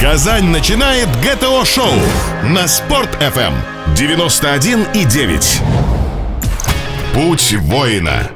Казань 0.00 0.46
начинает 0.46 1.08
ГТО-шоу 1.22 1.92
на 2.42 2.66
Спорт-ФМ 2.68 3.54
91,9. 3.94 5.62
Путь 7.14 7.54
воина. 7.60 8.30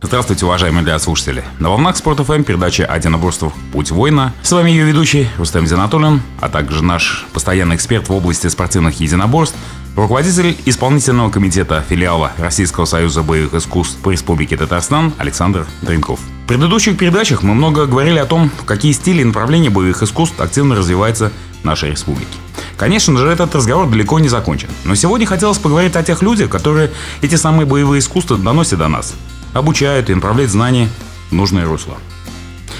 Здравствуйте, 0.00 0.46
уважаемые 0.46 0.84
радиослушатели. 0.84 1.44
На 1.58 1.70
волнах 1.70 1.96
Спорт 1.96 2.20
ФМ 2.20 2.42
передача 2.42 2.84
о 2.84 2.96
единоборствах 2.96 3.52
«Путь 3.72 3.90
воина». 3.90 4.32
С 4.42 4.52
вами 4.52 4.70
ее 4.70 4.84
ведущий 4.84 5.28
Рустам 5.38 5.66
Зинатуллин, 5.66 6.22
а 6.40 6.48
также 6.48 6.82
наш 6.84 7.26
постоянный 7.32 7.76
эксперт 7.76 8.08
в 8.08 8.12
области 8.12 8.46
спортивных 8.48 9.00
единоборств, 9.00 9.56
руководитель 9.96 10.56
исполнительного 10.64 11.30
комитета 11.30 11.84
филиала 11.86 12.32
Российского 12.38 12.84
союза 12.84 13.22
боевых 13.22 13.54
искусств 13.54 13.98
по 13.98 14.10
Республике 14.10 14.56
Татарстан 14.56 15.12
Александр 15.18 15.66
Дринков. 15.82 16.20
В 16.44 16.48
предыдущих 16.48 16.96
передачах 16.96 17.42
мы 17.42 17.54
много 17.54 17.86
говорили 17.86 18.18
о 18.18 18.26
том, 18.26 18.50
какие 18.64 18.92
стили 18.92 19.22
и 19.22 19.24
направления 19.24 19.70
боевых 19.70 20.02
искусств 20.02 20.40
активно 20.40 20.74
развиваются 20.74 21.30
в 21.62 21.64
нашей 21.64 21.90
республике. 21.90 22.30
Конечно 22.76 23.16
же, 23.18 23.28
этот 23.28 23.54
разговор 23.54 23.88
далеко 23.88 24.18
не 24.18 24.28
закончен. 24.28 24.68
Но 24.84 24.94
сегодня 24.94 25.26
хотелось 25.26 25.58
поговорить 25.58 25.94
о 25.94 26.02
тех 26.02 26.22
людях, 26.22 26.50
которые 26.50 26.90
эти 27.20 27.36
самые 27.36 27.66
боевые 27.66 28.00
искусства 28.00 28.36
доносят 28.36 28.78
до 28.78 28.88
нас, 28.88 29.14
обучают 29.52 30.10
и 30.10 30.14
направляют 30.14 30.50
знания 30.50 30.88
в 31.30 31.34
нужное 31.34 31.64
русло. 31.64 31.96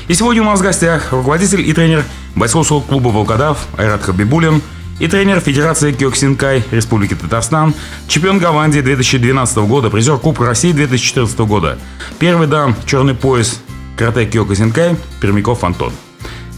И 0.09 0.15
сегодня 0.15 0.43
у 0.43 0.47
нас 0.47 0.59
в 0.59 0.63
гостях 0.63 1.13
руководитель 1.13 1.61
и 1.61 1.73
тренер 1.73 2.05
бойцовского 2.35 2.81
клуба 2.81 3.09
«Волкодав» 3.09 3.67
Айрат 3.77 4.03
Хабибулин 4.03 4.61
и 4.99 5.09
тренер 5.09 5.41
Федерации 5.41 5.93
Кёксинкай 5.93 6.65
Республики 6.71 7.15
Татарстан, 7.15 7.75
чемпион 8.09 8.39
Голландии 8.39 8.81
2012 8.81 9.57
года, 9.59 9.91
призер 9.91 10.19
Кубка 10.19 10.45
России 10.47 10.73
2014 10.73 11.39
года, 11.41 11.79
первый 12.19 12.47
дан 12.47 12.75
черный 12.87 13.15
пояс 13.15 13.61
карате 13.97 14.27
Кёксинкай 14.27 14.97
Пермяков 15.21 15.65
Антон. 15.65 15.93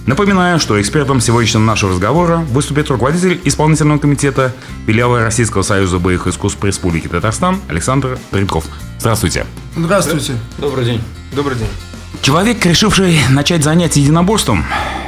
Напоминаю, 0.07 0.61
что 0.61 0.79
экспертом 0.81 1.21
сегодняшнего 1.21 1.63
нашего 1.63 1.93
разговора 1.93 2.37
выступит 2.37 2.91
руководитель 2.91 3.41
исполнительного 3.45 3.99
комитета 3.99 4.53
филиала 4.87 5.21
Российского 5.21 5.63
союза 5.63 5.99
боевых 5.99 6.27
искусств 6.27 6.63
Республики 6.63 7.09
Татарстан 7.09 7.61
Александр 7.69 8.19
Тренков. 8.31 8.67
Здравствуйте. 8.99 9.47
Здравствуйте. 9.75 10.35
Добрый 10.59 10.85
день. 10.85 11.01
Добрый 11.33 11.57
день. 11.57 11.69
Человек, 12.21 12.65
решивший 12.67 13.19
начать 13.31 13.65
занятия 13.65 14.01
единоборством, 14.01 14.65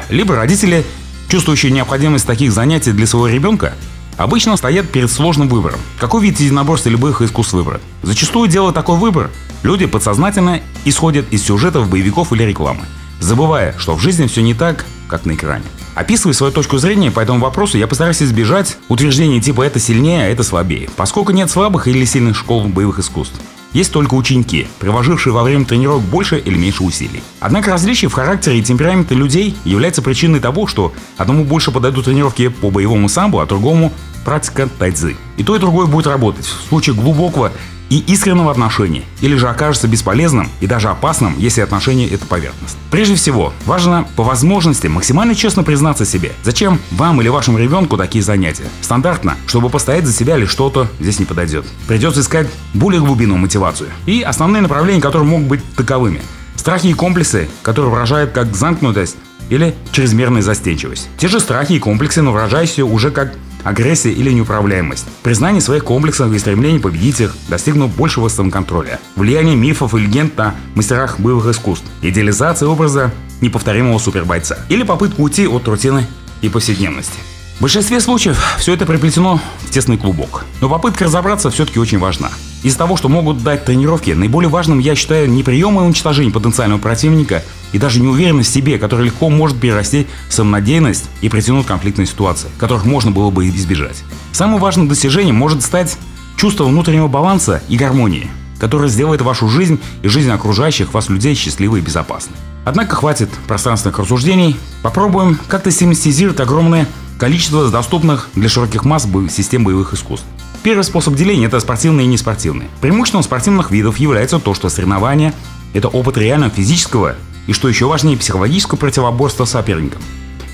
либо 0.08 0.34
родители, 0.34 0.84
чувствующие 1.28 1.72
необходимость 1.72 2.26
таких 2.26 2.52
занятий 2.52 2.92
для 2.92 3.06
своего 3.06 3.28
ребенка, 3.28 3.74
обычно 4.16 4.56
стоят 4.56 4.88
перед 4.88 5.10
сложным 5.10 5.48
выбором. 5.48 5.78
Какой 5.98 6.22
вид 6.22 6.40
единоборства 6.40 6.90
боевых 6.90 7.22
искусств 7.22 7.52
выбрать? 7.54 7.82
Зачастую 8.02 8.48
делая 8.48 8.72
такой 8.72 8.98
выбор, 8.98 9.30
люди 9.62 9.86
подсознательно 9.86 10.60
исходят 10.84 11.26
из 11.32 11.42
сюжетов 11.42 11.88
боевиков 11.88 12.32
или 12.32 12.44
рекламы, 12.44 12.84
забывая, 13.20 13.74
что 13.78 13.94
в 13.94 14.00
жизни 14.00 14.26
все 14.26 14.42
не 14.42 14.54
так, 14.54 14.86
как 15.08 15.24
на 15.24 15.34
экране. 15.34 15.64
Описывая 15.94 16.34
свою 16.34 16.52
точку 16.52 16.76
зрения 16.78 17.10
по 17.10 17.20
этому 17.20 17.40
вопросу, 17.40 17.78
я 17.78 17.86
постараюсь 17.86 18.22
избежать 18.22 18.76
утверждений 18.88 19.40
типа 19.40 19.62
«это 19.62 19.80
сильнее, 19.80 20.24
а 20.24 20.28
это 20.28 20.42
слабее», 20.42 20.90
поскольку 20.94 21.32
нет 21.32 21.50
слабых 21.50 21.88
или 21.88 22.04
сильных 22.04 22.36
школ 22.36 22.64
боевых 22.68 22.98
искусств. 22.98 23.40
Есть 23.72 23.92
только 23.92 24.14
ученики, 24.14 24.66
приложившие 24.78 25.32
во 25.32 25.42
время 25.42 25.64
тренировок 25.64 26.02
больше 26.02 26.38
или 26.38 26.56
меньше 26.56 26.82
усилий. 26.82 27.22
Однако 27.40 27.70
различия 27.70 28.08
в 28.08 28.12
характере 28.12 28.58
и 28.58 28.62
темпераменте 28.62 29.14
людей 29.14 29.54
являются 29.64 30.02
причиной 30.02 30.40
того, 30.40 30.66
что 30.66 30.92
одному 31.16 31.44
больше 31.44 31.70
подойдут 31.70 32.06
тренировки 32.06 32.48
по 32.48 32.70
боевому 32.70 33.08
самбо, 33.08 33.42
а 33.42 33.46
другому 33.46 33.92
практика 34.24 34.68
тайцзы. 34.78 35.16
И 35.36 35.44
то, 35.44 35.54
и 35.54 35.58
другое 35.58 35.86
будет 35.86 36.06
работать 36.06 36.46
в 36.46 36.68
случае 36.68 36.96
глубокого 36.96 37.52
и 37.90 37.98
искреннего 37.98 38.50
отношения, 38.50 39.02
или 39.20 39.36
же 39.36 39.48
окажется 39.48 39.88
бесполезным 39.88 40.48
и 40.60 40.66
даже 40.66 40.88
опасным, 40.88 41.34
если 41.38 41.60
отношение 41.60 42.08
это 42.08 42.26
поверхностно. 42.26 42.78
Прежде 42.90 43.14
всего, 43.14 43.52
важно 43.64 44.06
по 44.16 44.24
возможности 44.24 44.86
максимально 44.86 45.34
честно 45.34 45.62
признаться 45.62 46.04
себе, 46.04 46.32
зачем 46.42 46.80
вам 46.90 47.20
или 47.20 47.28
вашему 47.28 47.58
ребенку 47.58 47.96
такие 47.96 48.22
занятия. 48.22 48.64
Стандартно, 48.80 49.36
чтобы 49.46 49.68
постоять 49.68 50.06
за 50.06 50.12
себя 50.12 50.36
или 50.36 50.46
что-то 50.46 50.88
здесь 51.00 51.18
не 51.18 51.24
подойдет. 51.24 51.66
Придется 51.86 52.20
искать 52.20 52.48
более 52.74 53.00
глубинную 53.00 53.38
мотивацию. 53.38 53.90
И 54.06 54.22
основные 54.22 54.62
направления, 54.62 55.00
которые 55.00 55.28
могут 55.28 55.48
быть 55.48 55.74
таковыми. 55.74 56.22
Страхи 56.56 56.88
и 56.88 56.94
комплексы, 56.94 57.48
которые 57.62 57.92
выражают 57.92 58.32
как 58.32 58.56
замкнутость 58.56 59.16
или 59.50 59.74
чрезмерная 59.92 60.42
застенчивость. 60.42 61.08
Те 61.18 61.28
же 61.28 61.40
страхи 61.40 61.74
и 61.74 61.78
комплексы, 61.78 62.22
но 62.22 62.32
выражающиеся 62.32 62.84
уже 62.84 63.10
как 63.10 63.34
агрессия 63.64 64.12
или 64.12 64.30
неуправляемость, 64.30 65.06
признание 65.22 65.60
своих 65.60 65.84
комплексов 65.84 66.32
и 66.32 66.38
стремление 66.38 66.80
победить 66.80 67.20
их, 67.20 67.34
достигнув 67.48 67.94
большего 67.96 68.28
самоконтроля, 68.28 69.00
влияние 69.16 69.56
мифов 69.56 69.94
и 69.94 69.98
легенд 69.98 70.36
на 70.36 70.54
мастерах 70.74 71.18
боевых 71.18 71.46
искусств, 71.46 71.86
идеализация 72.02 72.68
образа 72.68 73.12
неповторимого 73.40 73.98
супербойца 73.98 74.58
или 74.68 74.82
попытка 74.82 75.20
уйти 75.20 75.46
от 75.46 75.66
рутины 75.66 76.06
и 76.42 76.48
повседневности. 76.48 77.18
В 77.56 77.62
большинстве 77.62 78.00
случаев 78.00 78.56
все 78.58 78.74
это 78.74 78.84
приплетено 78.84 79.40
в 79.60 79.70
тесный 79.70 79.96
клубок. 79.96 80.44
Но 80.60 80.68
попытка 80.68 81.06
разобраться 81.06 81.50
все-таки 81.50 81.78
очень 81.78 81.98
важна. 81.98 82.28
Из-за 82.62 82.76
того, 82.76 82.98
что 82.98 83.08
могут 83.08 83.42
дать 83.42 83.64
тренировки, 83.64 84.10
наиболее 84.10 84.50
важным 84.50 84.78
я 84.78 84.94
считаю 84.94 85.30
не 85.30 85.42
приемы 85.42 85.82
уничтожения 85.82 86.30
потенциального 86.30 86.78
противника 86.78 87.42
и 87.72 87.78
даже 87.78 88.00
неуверенность 88.00 88.50
в 88.50 88.52
себе, 88.52 88.78
которая 88.78 89.06
легко 89.06 89.30
может 89.30 89.58
перерасти 89.58 90.06
в 90.28 90.34
самонадеянность 90.34 91.06
и 91.22 91.30
притянуть 91.30 91.64
конфликтные 91.64 92.06
ситуации, 92.06 92.50
которых 92.58 92.84
можно 92.84 93.10
было 93.10 93.30
бы 93.30 93.48
избежать. 93.48 94.04
Самым 94.32 94.60
важным 94.60 94.86
достижением 94.86 95.36
может 95.36 95.62
стать 95.62 95.96
чувство 96.36 96.64
внутреннего 96.64 97.08
баланса 97.08 97.62
и 97.70 97.78
гармонии, 97.78 98.30
которое 98.60 98.88
сделает 98.88 99.22
вашу 99.22 99.48
жизнь 99.48 99.80
и 100.02 100.08
жизнь 100.08 100.30
окружающих 100.30 100.92
вас 100.92 101.08
людей 101.08 101.34
счастливой 101.34 101.80
и 101.80 101.82
безопасной. 101.82 102.36
Однако 102.66 102.96
хватит 102.96 103.30
пространственных 103.46 103.98
рассуждений, 103.98 104.56
попробуем 104.82 105.38
как-то 105.48 105.70
систематизировать 105.70 106.40
огромное 106.40 106.86
количество 107.18 107.70
доступных 107.70 108.28
для 108.34 108.48
широких 108.48 108.84
масс 108.84 109.06
систем 109.30 109.64
боевых 109.64 109.94
искусств. 109.94 110.26
Первый 110.62 110.82
способ 110.82 111.14
деления– 111.14 111.46
это 111.48 111.60
спортивные 111.60 112.06
и 112.06 112.08
неспортивные. 112.08 112.68
Преимуществом 112.80 113.22
спортивных 113.22 113.70
видов 113.70 113.98
является 113.98 114.38
то, 114.38 114.54
что 114.54 114.68
соревнования– 114.68 115.32
это 115.74 115.88
опыт 115.88 116.18
реального 116.18 116.50
физического 116.50 117.14
и, 117.46 117.52
что 117.52 117.68
еще 117.68 117.86
важнее, 117.86 118.16
психологического 118.16 118.76
противоборства 118.76 119.44
с 119.44 119.50
соперником. 119.50 120.02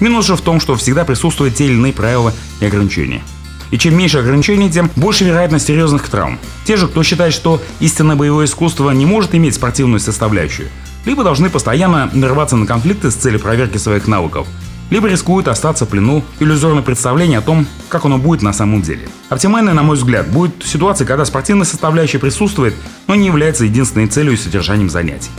Минус 0.00 0.27
же 0.27 0.37
в 0.37 0.41
том, 0.41 0.61
что 0.61 0.77
всегда 0.77 1.05
присутствуют 1.05 1.55
те 1.55 1.67
или 1.67 1.75
иные 1.75 1.93
правила 1.93 2.34
и 2.61 2.67
ограничения. 2.67 3.23
И 3.71 3.79
чем 3.79 3.97
меньше 3.97 4.19
ограничений, 4.19 4.71
тем 4.71 4.91
больше 4.97 5.25
вероятность 5.25 5.67
серьезных 5.67 6.06
травм. 6.09 6.39
Те 6.67 6.77
же, 6.77 6.89
кто 6.89 7.03
считает, 7.03 7.33
что 7.33 7.62
истинное 7.81 8.17
боевое 8.17 8.44
искусство 8.44 8.91
не 8.91 9.06
может 9.06 9.34
иметь 9.34 9.55
спортивную 9.55 9.99
составляющую, 9.99 10.69
либо 11.06 11.25
должны 11.25 11.49
постоянно 11.49 12.11
нарываться 12.12 12.56
на 12.56 12.67
конфликты 12.67 13.11
с 13.11 13.15
целью 13.15 13.41
проверки 13.41 13.79
своих 13.79 14.06
навыков, 14.06 14.47
либо 14.93 15.09
рискуют 15.09 15.49
остаться 15.49 15.87
в 15.87 15.89
плену 15.89 16.23
иллюзорное 16.39 16.83
представление 16.83 17.39
о 17.39 17.43
том, 17.43 17.67
как 17.89 18.05
оно 18.05 18.19
будет 18.19 18.43
на 18.43 18.53
самом 18.53 18.83
деле. 18.83 19.09
Оптимальной, 19.31 19.73
на 19.73 19.83
мой 19.83 19.97
взгляд, 19.97 20.29
будет 20.29 20.53
ситуация, 20.63 21.07
когда 21.07 21.25
спортивная 21.25 21.65
составляющая 21.65 22.19
присутствует, 22.19 22.75
но 23.07 23.15
не 23.15 23.29
является 23.29 23.65
единственной 23.65 24.07
целью 24.07 24.35
и 24.35 24.37
содержанием 24.37 24.91
занятий. 24.91 25.31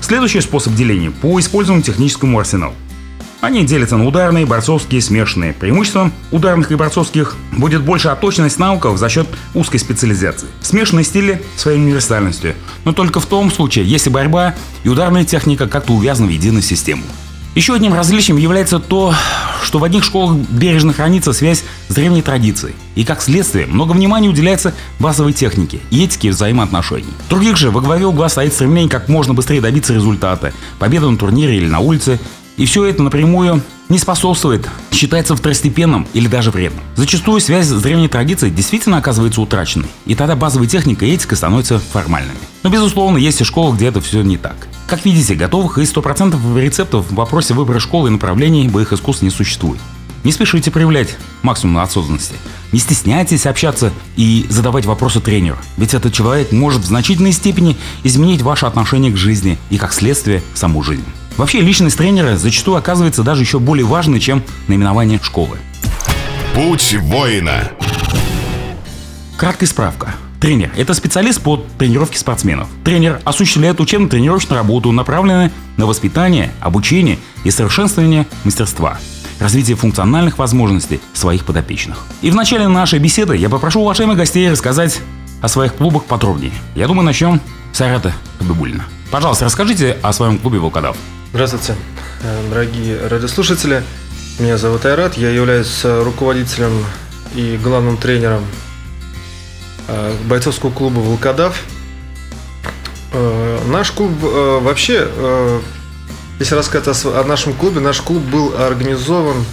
Следующий 0.00 0.40
способ 0.40 0.72
деления– 0.72 1.10
по 1.20 1.38
использованию 1.38 1.84
техническому 1.84 2.38
арсеналу. 2.38 2.72
Они 3.42 3.66
делятся 3.66 3.98
на 3.98 4.06
ударные, 4.06 4.46
борцовские, 4.46 5.02
смешанные. 5.02 5.52
Преимуществом 5.52 6.10
ударных 6.30 6.72
и 6.72 6.74
борцовских 6.74 7.36
будет 7.52 7.82
большая 7.82 8.14
отточенность 8.14 8.58
навыков 8.58 8.96
за 8.96 9.10
счет 9.10 9.26
узкой 9.52 9.76
специализации. 9.76 10.48
Смешанные 10.62 11.04
стили 11.04 11.42
своей 11.56 11.78
универсальностью, 11.78 12.54
но 12.86 12.94
только 12.94 13.20
в 13.20 13.26
том 13.26 13.50
случае, 13.52 13.84
если 13.84 14.08
борьба 14.08 14.54
и 14.84 14.88
ударная 14.88 15.26
техника 15.26 15.68
как-то 15.68 15.92
увязаны 15.92 16.28
в 16.28 16.30
единую 16.30 16.62
систему. 16.62 17.02
Еще 17.56 17.72
одним 17.72 17.94
различием 17.94 18.36
является 18.36 18.78
то, 18.78 19.14
что 19.62 19.78
в 19.78 19.84
одних 19.84 20.04
школах 20.04 20.36
бережно 20.36 20.92
хранится 20.92 21.32
связь 21.32 21.64
с 21.88 21.94
древней 21.94 22.20
традицией. 22.20 22.74
И 22.96 23.02
как 23.02 23.22
следствие, 23.22 23.64
много 23.66 23.92
внимания 23.92 24.28
уделяется 24.28 24.74
базовой 24.98 25.32
технике 25.32 25.80
этике 25.90 26.32
взаимоотношений. 26.32 27.08
В 27.26 27.30
других 27.30 27.56
же 27.56 27.70
во 27.70 27.80
главе 27.80 28.04
угла 28.04 28.28
стоит 28.28 28.52
стремление 28.52 28.90
как 28.90 29.08
можно 29.08 29.32
быстрее 29.32 29.62
добиться 29.62 29.94
результата, 29.94 30.52
победы 30.78 31.08
на 31.08 31.16
турнире 31.16 31.56
или 31.56 31.66
на 31.66 31.78
улице, 31.78 32.20
и 32.58 32.66
все 32.66 32.84
это 32.84 33.02
напрямую 33.02 33.62
не 33.88 33.98
способствует, 33.98 34.68
считается 34.90 35.36
второстепенным 35.36 36.06
или 36.12 36.26
даже 36.26 36.50
вредным. 36.50 36.82
Зачастую 36.96 37.40
связь 37.40 37.66
с 37.66 37.82
древней 37.82 38.08
традицией 38.08 38.52
действительно 38.52 38.98
оказывается 38.98 39.40
утраченной, 39.40 39.88
и 40.06 40.14
тогда 40.14 40.34
базовая 40.34 40.68
техника 40.68 41.04
и 41.04 41.12
этика 41.12 41.36
становятся 41.36 41.78
формальными. 41.78 42.38
Но 42.62 42.70
безусловно, 42.70 43.18
есть 43.18 43.40
и 43.40 43.44
школы, 43.44 43.76
где 43.76 43.86
это 43.86 44.00
все 44.00 44.22
не 44.22 44.36
так. 44.36 44.68
Как 44.86 45.04
видите, 45.04 45.34
готовых 45.34 45.78
и 45.78 45.82
100% 45.82 46.60
рецептов 46.60 47.10
в 47.10 47.14
вопросе 47.14 47.54
выбора 47.54 47.78
школы 47.78 48.08
и 48.08 48.12
направлений 48.12 48.68
боевых 48.68 48.92
искусств 48.92 49.22
не 49.22 49.30
существует. 49.30 49.80
Не 50.24 50.32
спешите 50.32 50.72
проявлять 50.72 51.16
максимум 51.42 51.78
осознанности. 51.78 52.34
Не 52.72 52.80
стесняйтесь 52.80 53.46
общаться 53.46 53.92
и 54.16 54.44
задавать 54.48 54.84
вопросы 54.84 55.20
тренеру, 55.20 55.56
ведь 55.76 55.94
этот 55.94 56.12
человек 56.12 56.50
может 56.50 56.82
в 56.82 56.86
значительной 56.86 57.30
степени 57.30 57.76
изменить 58.02 58.42
ваше 58.42 58.66
отношение 58.66 59.12
к 59.12 59.16
жизни 59.16 59.56
и, 59.70 59.78
как 59.78 59.92
следствие, 59.92 60.42
саму 60.54 60.82
жизнь. 60.82 61.04
Вообще, 61.36 61.60
личность 61.60 61.98
тренера 61.98 62.36
зачастую 62.36 62.76
оказывается 62.76 63.22
даже 63.22 63.42
еще 63.42 63.58
более 63.58 63.86
важной, 63.86 64.20
чем 64.20 64.42
наименование 64.68 65.20
школы. 65.22 65.58
Путь 66.54 66.94
воина. 67.00 67.70
Краткая 69.36 69.68
справка. 69.68 70.14
Тренер– 70.40 70.70
это 70.76 70.94
специалист 70.94 71.40
по 71.40 71.64
тренировке 71.78 72.18
спортсменов. 72.18 72.68
Тренер 72.84 73.20
осуществляет 73.24 73.80
учебно-тренировочную 73.80 74.58
работу, 74.58 74.92
направленную 74.92 75.50
на 75.76 75.86
воспитание, 75.86 76.52
обучение 76.60 77.18
и 77.44 77.50
совершенствование 77.50 78.26
мастерства 78.44 78.98
развитие 79.38 79.76
функциональных 79.76 80.38
возможностей 80.38 81.00
своих 81.12 81.44
подопечных. 81.44 82.06
И 82.22 82.30
в 82.30 82.34
начале 82.34 82.68
нашей 82.68 82.98
беседы 82.98 83.36
я 83.36 83.48
попрошу 83.48 83.80
уважаемых 83.80 84.16
гостей 84.16 84.50
рассказать 84.50 85.00
о 85.42 85.48
своих 85.48 85.74
клубах 85.74 86.04
подробнее. 86.04 86.52
Я 86.74 86.86
думаю, 86.86 87.04
начнем 87.04 87.40
с 87.72 87.80
Айрата 87.80 88.12
Хабибулина. 88.38 88.84
Пожалуйста, 89.10 89.44
расскажите 89.44 89.98
о 90.02 90.12
своем 90.12 90.38
клубе 90.38 90.58
«Волкодав». 90.58 90.96
Здравствуйте, 91.36 91.74
э, 92.22 92.48
дорогие 92.48 93.08
радиослушатели. 93.08 93.82
Меня 94.38 94.56
зовут 94.56 94.86
Айрат, 94.86 95.18
я 95.18 95.28
являюсь 95.28 95.84
э, 95.84 96.02
руководителем 96.02 96.82
и 97.34 97.60
главным 97.62 97.98
тренером 97.98 98.42
э, 99.86 100.14
бойцовского 100.24 100.70
клуба 100.70 101.00
«Волкодав». 101.00 101.62
Наш 103.68 103.90
клуб 103.90 104.12
вообще, 104.22 105.06
если 106.38 106.54
рассказать 106.54 107.04
о 107.04 107.24
нашем 107.24 107.52
клубе, 107.52 107.80
наш 107.80 108.00
клуб 108.00 108.22
был 108.22 108.54
организован 108.58 109.44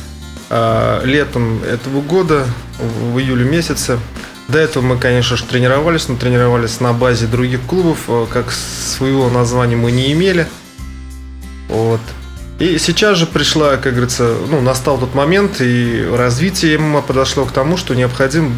летом 1.03 1.61
этого 1.63 1.99
года, 2.01 2.45
в 2.79 3.19
июле 3.19 3.43
месяце. 3.43 3.99
До 4.47 4.57
этого 4.57 4.83
мы, 4.83 4.97
конечно 4.97 5.35
же, 5.35 5.43
тренировались, 5.43 6.07
но 6.07 6.15
тренировались 6.15 6.79
на 6.79 6.93
базе 6.93 7.27
других 7.27 7.61
клубов, 7.63 8.09
как 8.31 8.51
своего 8.51 9.29
названия 9.29 9.75
мы 9.75 9.91
не 9.91 10.13
имели. 10.13 10.47
Вот. 11.69 12.01
И 12.59 12.77
сейчас 12.77 13.17
же 13.17 13.25
пришла, 13.25 13.77
как 13.77 13.93
говорится, 13.93 14.35
ну, 14.49 14.61
настал 14.61 14.97
тот 14.97 15.15
момент, 15.15 15.59
и 15.59 16.07
развитие 16.11 16.77
ММА 16.77 17.01
подошло 17.01 17.45
к 17.45 17.51
тому, 17.51 17.77
что 17.77 17.95
необходимо 17.95 18.51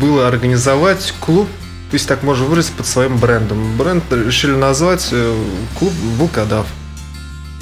было 0.00 0.28
организовать 0.28 1.14
клуб, 1.20 1.48
если 1.90 2.08
так 2.08 2.22
можно 2.22 2.44
выразить, 2.44 2.72
под 2.72 2.86
своим 2.86 3.16
брендом. 3.16 3.76
Бренд 3.76 4.04
решили 4.12 4.54
назвать 4.54 5.08
э, 5.12 5.44
клуб 5.78 5.92
«Волкодав». 6.18 6.66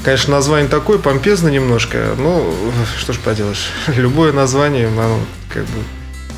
Конечно, 0.05 0.35
название 0.35 0.69
такое, 0.69 0.99
помпезно 0.99 1.49
немножко, 1.49 2.15
но 2.19 2.53
что 2.99 3.13
ж 3.13 3.19
поделаешь. 3.19 3.69
Любое 3.87 4.33
название, 4.33 4.89
оно 4.89 5.21
как 5.49 5.63
бы 5.65 5.79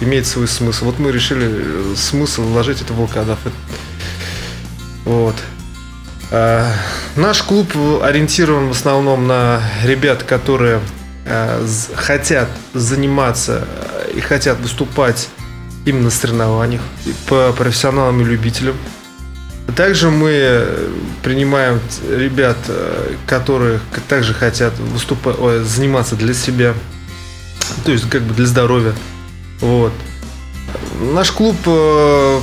имеет 0.00 0.26
свой 0.26 0.48
смысл. 0.48 0.86
Вот 0.86 0.98
мы 0.98 1.10
решили 1.12 1.48
э, 1.50 1.94
смысл 1.96 2.42
вложить 2.42 2.82
это 2.82 2.92
в 2.92 2.98
волкодав. 2.98 3.38
Вот. 5.06 5.36
А, 6.30 6.72
наш 7.16 7.42
клуб 7.42 7.72
ориентирован 8.02 8.68
в 8.68 8.72
основном 8.72 9.26
на 9.26 9.62
ребят, 9.84 10.22
которые 10.22 10.80
а, 11.26 11.66
хотят 11.94 12.48
заниматься 12.72 13.66
и 14.14 14.20
хотят 14.20 14.58
выступать 14.60 15.28
именно 15.84 16.04
на 16.04 16.10
соревнованиях 16.10 16.82
по 17.28 17.52
профессионалам 17.52 18.20
и 18.20 18.24
любителям. 18.24 18.76
Также 19.76 20.10
мы 20.10 20.66
принимаем 21.22 21.80
ребят, 22.08 22.58
которые 23.26 23.80
также 24.08 24.34
хотят 24.34 24.78
выступать, 24.78 25.36
заниматься 25.62 26.16
для 26.16 26.34
себя, 26.34 26.74
то 27.84 27.92
есть 27.92 28.08
как 28.08 28.22
бы 28.22 28.34
для 28.34 28.46
здоровья. 28.46 28.92
Вот. 29.60 29.92
Наш 31.00 31.32
клуб 31.32 31.56
э, 31.66 32.40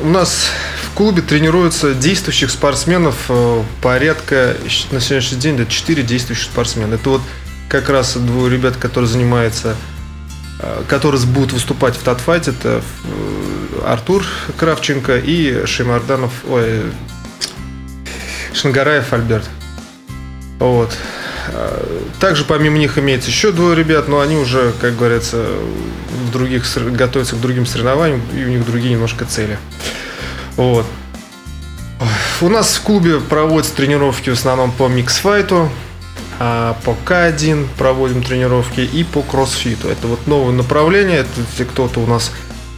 у 0.00 0.08
нас 0.08 0.50
клубе 0.94 1.22
тренируются 1.22 1.92
действующих 1.92 2.50
спортсменов 2.50 3.26
э, 3.28 3.62
порядка 3.82 4.56
на 4.92 5.00
сегодняшний 5.00 5.38
день 5.38 5.60
это 5.60 5.70
4 5.70 6.02
действующих 6.02 6.44
спортсмена. 6.44 6.94
Это 6.94 7.10
вот 7.10 7.22
как 7.68 7.88
раз 7.88 8.16
двое 8.16 8.52
ребят, 8.52 8.76
которые 8.76 9.08
занимаются, 9.08 9.76
э, 10.60 10.82
которые 10.88 11.24
будут 11.26 11.52
выступать 11.52 11.96
в 11.96 12.02
татфайте. 12.02 12.52
Это 12.52 12.80
Артур 13.84 14.24
Кравченко 14.56 15.18
и 15.18 15.66
Шимарданов, 15.66 16.32
ой, 16.48 16.82
Шангараев 18.54 19.12
Альберт. 19.12 19.48
Вот. 20.60 20.96
Также 22.20 22.44
помимо 22.44 22.78
них 22.78 22.96
имеется 22.96 23.28
еще 23.28 23.52
двое 23.52 23.76
ребят, 23.76 24.08
но 24.08 24.20
они 24.20 24.36
уже, 24.36 24.72
как 24.80 24.96
говорится, 24.96 25.44
в 26.24 26.30
других, 26.32 26.64
готовятся 26.92 27.36
к 27.36 27.40
другим 27.40 27.66
соревнованиям, 27.66 28.22
и 28.34 28.44
у 28.44 28.48
них 28.48 28.64
другие 28.64 28.94
немножко 28.94 29.26
цели. 29.26 29.58
Вот. 30.56 30.86
У 32.40 32.48
нас 32.48 32.76
в 32.76 32.82
клубе 32.82 33.20
проводятся 33.20 33.74
тренировки 33.74 34.30
в 34.30 34.34
основном 34.34 34.72
по 34.72 34.88
миксфайту, 34.88 35.70
а 36.38 36.76
по 36.84 36.96
К1 37.06 37.68
проводим 37.78 38.22
тренировки 38.22 38.80
и 38.80 39.04
по 39.04 39.22
кроссфиту. 39.22 39.88
Это 39.88 40.06
вот 40.06 40.26
новое 40.26 40.52
направление, 40.52 41.18
это 41.18 41.30
если 41.50 41.64
кто-то 41.64 42.00
у 42.00 42.06
нас 42.06 42.32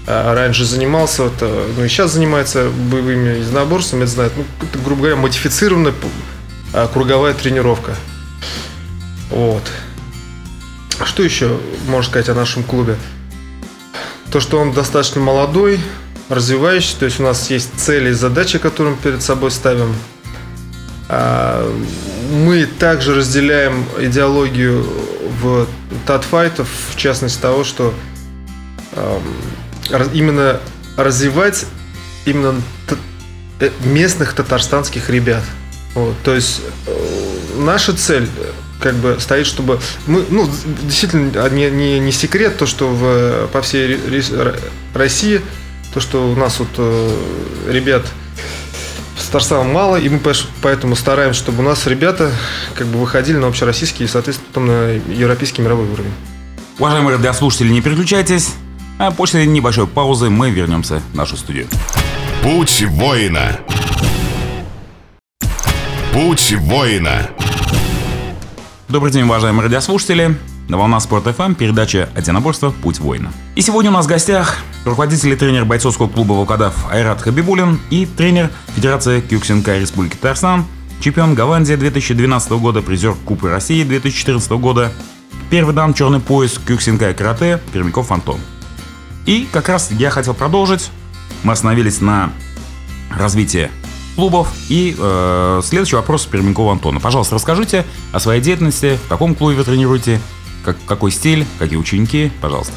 а, 0.06 0.34
раньше 0.34 0.64
занимался, 0.64 1.24
это, 1.24 1.66
ну 1.76 1.84
и 1.84 1.88
сейчас 1.88 2.12
занимается 2.12 2.68
боевыми 2.70 3.40
единоборствами, 3.40 4.02
это 4.04 4.12
знает, 4.12 4.32
ну, 4.36 4.44
это, 4.62 4.78
грубо 4.78 5.02
говоря, 5.02 5.16
модифицированная 5.16 5.94
а, 6.72 6.86
круговая 6.88 7.34
тренировка. 7.34 7.96
Вот. 9.30 9.62
Что 11.04 11.22
еще 11.22 11.58
можно 11.88 12.08
сказать 12.08 12.28
о 12.28 12.34
нашем 12.34 12.62
клубе? 12.62 12.96
То, 14.30 14.40
что 14.40 14.58
он 14.58 14.72
достаточно 14.72 15.20
молодой, 15.20 15.80
развивающийся, 16.28 16.98
то 16.98 17.04
есть 17.04 17.20
у 17.20 17.22
нас 17.22 17.50
есть 17.50 17.70
цели 17.76 18.10
и 18.10 18.12
задачи, 18.12 18.58
которые 18.58 18.94
мы 18.94 19.00
перед 19.00 19.22
собой 19.22 19.50
ставим. 19.50 19.94
А, 21.08 21.72
мы 22.32 22.66
также 22.66 23.14
разделяем 23.14 23.84
идеологию 23.98 24.84
в 25.40 25.66
татфайтов, 26.06 26.68
в 26.90 26.96
частности 26.96 27.40
того, 27.40 27.64
что 27.64 27.94
именно 30.12 30.60
развивать 30.96 31.66
именно 32.24 32.60
э, 33.60 33.70
местных 33.84 34.32
татарстанских 34.34 35.10
ребят. 35.10 35.42
Вот, 35.94 36.14
то 36.24 36.34
есть 36.34 36.60
э, 36.86 37.36
наша 37.56 37.96
цель 37.96 38.28
как 38.80 38.94
бы 38.96 39.16
стоит, 39.18 39.46
чтобы 39.46 39.80
мы, 40.06 40.24
ну, 40.28 40.50
действительно, 40.82 41.48
не, 41.48 41.70
не, 41.70 41.98
не 41.98 42.12
секрет 42.12 42.58
то, 42.58 42.66
что 42.66 42.88
в, 42.88 43.48
по 43.48 43.62
всей 43.62 43.98
России, 44.92 45.40
то, 45.96 46.00
что 46.02 46.30
у 46.30 46.36
нас 46.36 46.58
вот 46.58 46.68
э, 46.76 47.70
ребят 47.70 48.04
с 49.16 49.24
Татарстаном 49.28 49.72
мало, 49.72 49.96
и 49.96 50.10
мы 50.10 50.20
поэтому 50.60 50.94
стараемся, 50.94 51.40
чтобы 51.40 51.60
у 51.60 51.62
нас 51.62 51.86
ребята 51.86 52.30
как 52.74 52.86
бы 52.88 52.98
выходили 52.98 53.38
на 53.38 53.46
общероссийский 53.46 54.04
и, 54.04 54.08
соответственно, 54.08 54.48
потом 54.48 54.66
на 54.66 54.90
европейский 54.90 55.62
мировой 55.62 55.88
уровень. 55.88 56.12
Уважаемые 56.78 57.16
радиослушатели, 57.16 57.70
не 57.70 57.80
переключайтесь, 57.80 58.52
а 58.98 59.10
после 59.10 59.46
небольшой 59.46 59.86
паузы 59.86 60.28
мы 60.28 60.50
вернемся 60.50 61.00
в 61.14 61.16
нашу 61.16 61.38
студию. 61.38 61.66
Путь 62.42 62.84
воина. 62.88 63.58
Путь 66.12 66.52
воина. 66.58 67.30
Добрый 68.90 69.12
день, 69.12 69.22
уважаемые 69.22 69.64
радиослушатели. 69.64 70.36
На 70.68 70.76
волна 70.76 70.98
Спорт 70.98 71.24
ФМ 71.24 71.54
передача 71.54 72.08
«Одиноборство. 72.16 72.70
Путь 72.70 72.98
воина». 72.98 73.32
И 73.54 73.60
сегодня 73.60 73.90
у 73.90 73.94
нас 73.94 74.06
в 74.06 74.08
гостях 74.08 74.56
руководитель 74.84 75.30
и 75.30 75.36
тренер 75.36 75.64
бойцовского 75.64 76.08
клуба 76.08 76.32
«Волкодав» 76.32 76.90
Айрат 76.90 77.22
Хабибулин 77.22 77.78
и 77.90 78.04
тренер 78.04 78.50
Федерации 78.74 79.20
Кюксинка 79.20 79.78
Республики 79.78 80.16
Татарстан, 80.16 80.64
чемпион 81.00 81.34
Голландии 81.34 81.74
2012 81.74 82.50
года, 82.52 82.82
призер 82.82 83.14
Кубка 83.24 83.48
России 83.48 83.84
2014 83.84 84.50
года, 84.52 84.92
первый 85.50 85.72
дан 85.72 85.94
черный 85.94 86.18
пояс 86.18 86.58
Кюксинка 86.58 87.14
карате 87.14 87.60
Пермяков 87.72 88.10
Антон. 88.10 88.40
И 89.24 89.48
как 89.52 89.68
раз 89.68 89.92
я 89.92 90.10
хотел 90.10 90.34
продолжить. 90.34 90.90
Мы 91.44 91.52
остановились 91.52 92.00
на 92.00 92.32
развитии 93.16 93.70
клубов. 94.16 94.52
И 94.68 94.96
э, 94.98 95.60
следующий 95.62 95.94
вопрос 95.94 96.26
Пермякова 96.26 96.72
Антона. 96.72 96.98
Пожалуйста, 96.98 97.36
расскажите 97.36 97.84
о 98.12 98.18
своей 98.18 98.40
деятельности, 98.40 98.98
в 99.04 99.08
каком 99.08 99.36
клубе 99.36 99.56
вы 99.56 99.64
тренируете, 99.64 100.20
как, 100.66 100.76
какой 100.84 101.12
стиль, 101.12 101.46
какие 101.60 101.78
ученики, 101.78 102.32
пожалуйста. 102.40 102.74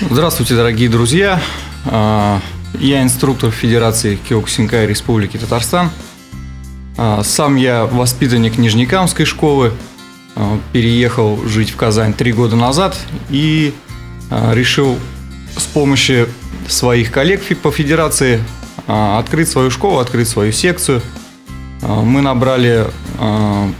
Здравствуйте, 0.00 0.56
дорогие 0.56 0.88
друзья. 0.88 1.38
А, 1.84 2.40
я 2.78 3.02
инструктор 3.02 3.50
Федерации 3.50 4.16
Киокусинкай 4.16 4.86
Республики 4.86 5.36
Татарстан. 5.36 5.90
А, 6.96 7.22
сам 7.22 7.56
я 7.56 7.84
воспитанник 7.84 8.56
Нижнекамской 8.56 9.26
школы, 9.26 9.72
а, 10.34 10.58
переехал 10.72 11.46
жить 11.46 11.70
в 11.70 11.76
Казань 11.76 12.14
три 12.14 12.32
года 12.32 12.56
назад 12.56 12.96
и 13.28 13.74
решил 14.52 14.96
с 15.56 15.64
помощью 15.64 16.28
своих 16.68 17.10
коллег 17.10 17.42
по 17.58 17.72
федерации 17.72 18.40
открыть 18.86 19.48
свою 19.48 19.72
школу, 19.72 19.98
открыть 19.98 20.28
свою 20.28 20.52
секцию. 20.52 21.02
Мы 21.82 22.20
набрали 22.20 22.86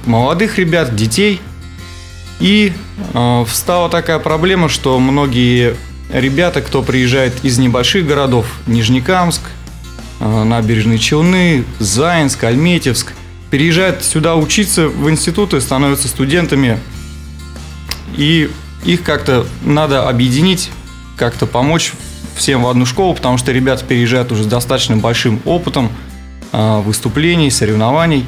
молодых 0.07 0.59
ребят, 0.59 0.97
детей. 0.97 1.41
И 2.41 2.73
встала 3.47 3.89
такая 3.89 4.19
проблема, 4.19 4.69
что 4.69 4.99
многие 4.99 5.77
ребята, 6.13 6.63
кто 6.63 6.83
приезжает 6.83 7.45
из 7.45 7.59
небольших 7.59 8.07
городов, 8.07 8.47
Нижнекамск, 8.67 9.43
Набережные 10.21 10.99
Челны, 10.99 11.65
Заинск, 11.79 12.45
Альметьевск, 12.45 13.13
переезжают 13.51 14.05
сюда 14.05 14.37
учиться 14.37 14.89
в 14.89 15.11
институты, 15.11 15.61
становятся 15.61 16.09
студентами. 16.09 16.79
И 18.17 18.51
их 18.85 19.03
как-то 19.03 19.47
надо 19.63 20.09
объединить, 20.09 20.71
как-то 21.17 21.47
помочь 21.47 21.93
всем 22.35 22.63
в 22.63 22.69
одну 22.69 22.87
школу, 22.87 23.15
потому 23.15 23.37
что 23.39 23.53
ребята 23.53 23.85
переезжают 23.85 24.33
уже 24.33 24.45
с 24.45 24.47
достаточно 24.47 24.97
большим 24.97 25.41
опытом 25.45 25.91
а, 26.53 26.81
выступлений, 26.81 27.51
соревнований. 27.51 28.25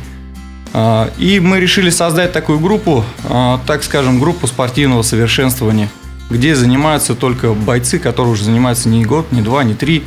А, 0.73 1.13
и 1.19 1.39
мы 1.41 1.61
решили 1.61 1.91
создать 1.91 2.33
такую 2.33 2.59
группу, 2.59 3.05
а, 3.25 3.61
так 3.67 3.85
скажем, 3.85 4.19
группу 4.19 4.47
спортивного 4.47 5.03
совершенствования, 5.03 5.91
где 6.31 6.55
занимаются 6.55 7.15
только 7.15 7.53
бойцы, 7.53 7.99
которые 7.99 8.33
уже 8.33 8.45
занимаются 8.45 8.89
не 8.89 9.05
год, 9.05 9.33
не 9.33 9.43
два, 9.43 9.65
не 9.65 9.75
три, 9.75 10.05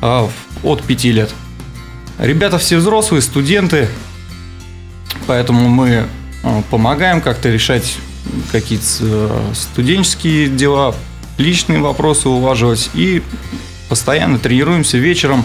а 0.00 0.28
от 0.62 0.82
пяти 0.84 1.10
лет. 1.10 1.34
Ребята 2.18 2.58
все 2.58 2.76
взрослые, 2.76 3.22
студенты, 3.22 3.88
поэтому 5.26 5.68
мы 5.68 6.06
помогаем 6.70 7.20
как-то 7.20 7.50
решать 7.50 7.96
какие-то 8.52 8.84
э, 9.00 9.52
студенческие 9.54 10.48
дела, 10.48 10.94
личные 11.38 11.80
вопросы 11.80 12.28
улаживать 12.28 12.90
и 12.94 13.22
постоянно 13.88 14.38
тренируемся 14.38 14.98
вечером. 14.98 15.44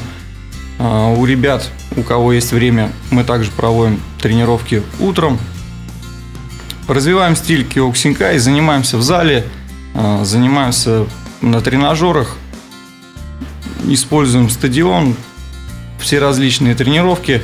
А, 0.77 1.11
у 1.11 1.25
ребят, 1.25 1.69
у 1.95 2.03
кого 2.03 2.33
есть 2.33 2.51
время, 2.51 2.91
мы 3.09 3.23
также 3.23 3.51
проводим 3.51 3.99
тренировки 4.21 4.83
утром. 4.99 5.39
Развиваем 6.87 7.35
стиль 7.35 7.65
киоксинка 7.65 8.33
и 8.33 8.39
занимаемся 8.39 8.97
в 8.97 9.01
зале, 9.01 9.45
а, 9.93 10.23
занимаемся 10.23 11.05
на 11.41 11.61
тренажерах, 11.61 12.35
используем 13.87 14.49
стадион, 14.49 15.15
все 15.99 16.19
различные 16.19 16.75
тренировки 16.75 17.41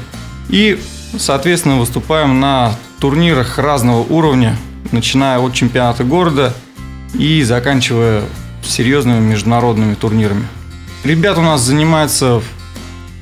и, 0.49 0.79
соответственно, 1.17 1.77
выступаем 1.77 2.39
на 2.39 2.75
турнирах 2.99 3.59
разного 3.59 4.01
уровня, 4.01 4.57
начиная 4.91 5.39
от 5.39 5.53
чемпионата 5.53 6.03
города 6.03 6.53
и 7.13 7.43
заканчивая 7.43 8.23
серьезными 8.63 9.19
международными 9.19 9.93
турнирами. 9.95 10.47
Ребят 11.03 11.37
у 11.37 11.41
нас 11.41 11.61
занимается 11.61 12.41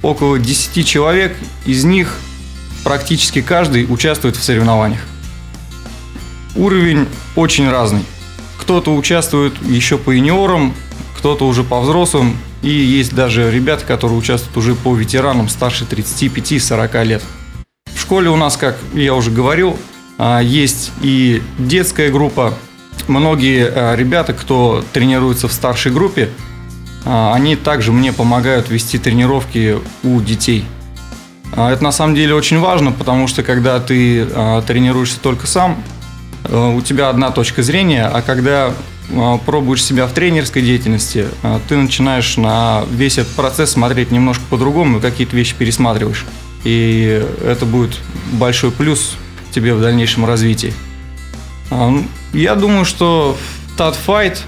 около 0.01 0.39
10 0.39 0.87
человек, 0.87 1.35
из 1.65 1.83
них 1.83 2.17
практически 2.83 3.41
каждый 3.41 3.85
участвует 3.85 4.35
в 4.35 4.43
соревнованиях. 4.43 5.01
Уровень 6.55 7.07
очень 7.35 7.69
разный. 7.69 8.03
Кто-то 8.59 8.95
участвует 8.95 9.53
еще 9.63 9.97
по 9.97 10.11
юниорам, 10.11 10.73
кто-то 11.17 11.47
уже 11.47 11.63
по 11.63 11.81
взрослым, 11.81 12.37
и 12.61 12.69
есть 12.69 13.13
даже 13.13 13.49
ребята, 13.51 13.85
которые 13.85 14.17
участвуют 14.17 14.57
уже 14.57 14.75
по 14.75 14.95
ветеранам 14.95 15.49
старше 15.49 15.85
35-40 15.85 17.03
лет. 17.03 17.23
В 17.93 17.99
школе 17.99 18.29
у 18.29 18.35
нас, 18.35 18.57
как 18.57 18.77
я 18.93 19.13
уже 19.15 19.31
говорил, 19.31 19.77
а, 20.17 20.39
есть 20.41 20.91
и 21.01 21.41
детская 21.57 22.11
группа. 22.11 22.53
Многие 23.07 23.67
а, 23.67 23.95
ребята, 23.95 24.33
кто 24.33 24.83
тренируется 24.93 25.47
в 25.47 25.53
старшей 25.53 25.91
группе, 25.91 26.29
а, 27.05 27.33
они 27.33 27.55
также 27.55 27.91
мне 27.91 28.13
помогают 28.13 28.69
вести 28.69 28.97
тренировки 28.97 29.77
у 30.03 30.21
детей. 30.21 30.65
Это 31.55 31.83
на 31.83 31.91
самом 31.91 32.15
деле 32.15 32.33
очень 32.33 32.59
важно, 32.59 32.91
потому 32.91 33.27
что 33.27 33.43
когда 33.43 33.79
ты 33.79 34.25
тренируешься 34.65 35.19
только 35.19 35.47
сам, 35.47 35.83
у 36.49 36.81
тебя 36.81 37.09
одна 37.09 37.31
точка 37.31 37.63
зрения, 37.63 38.05
а 38.05 38.21
когда 38.21 38.73
пробуешь 39.45 39.83
себя 39.83 40.07
в 40.07 40.13
тренерской 40.13 40.61
деятельности, 40.61 41.27
ты 41.67 41.75
начинаешь 41.75 42.37
на 42.37 42.83
весь 42.89 43.17
этот 43.17 43.33
процесс 43.33 43.71
смотреть 43.71 44.11
немножко 44.11 44.43
по-другому 44.49 44.99
какие-то 44.99 45.35
вещи 45.35 45.55
пересматриваешь. 45.55 46.25
И 46.63 47.23
это 47.45 47.65
будет 47.65 47.99
большой 48.31 48.71
плюс 48.71 49.15
тебе 49.51 49.73
в 49.73 49.81
дальнейшем 49.81 50.25
развитии. 50.25 50.73
А, 51.69 51.89
ну, 51.89 52.05
я 52.33 52.55
думаю, 52.55 52.85
что 52.85 53.37
тат 53.77 53.95
файт, 53.95 54.41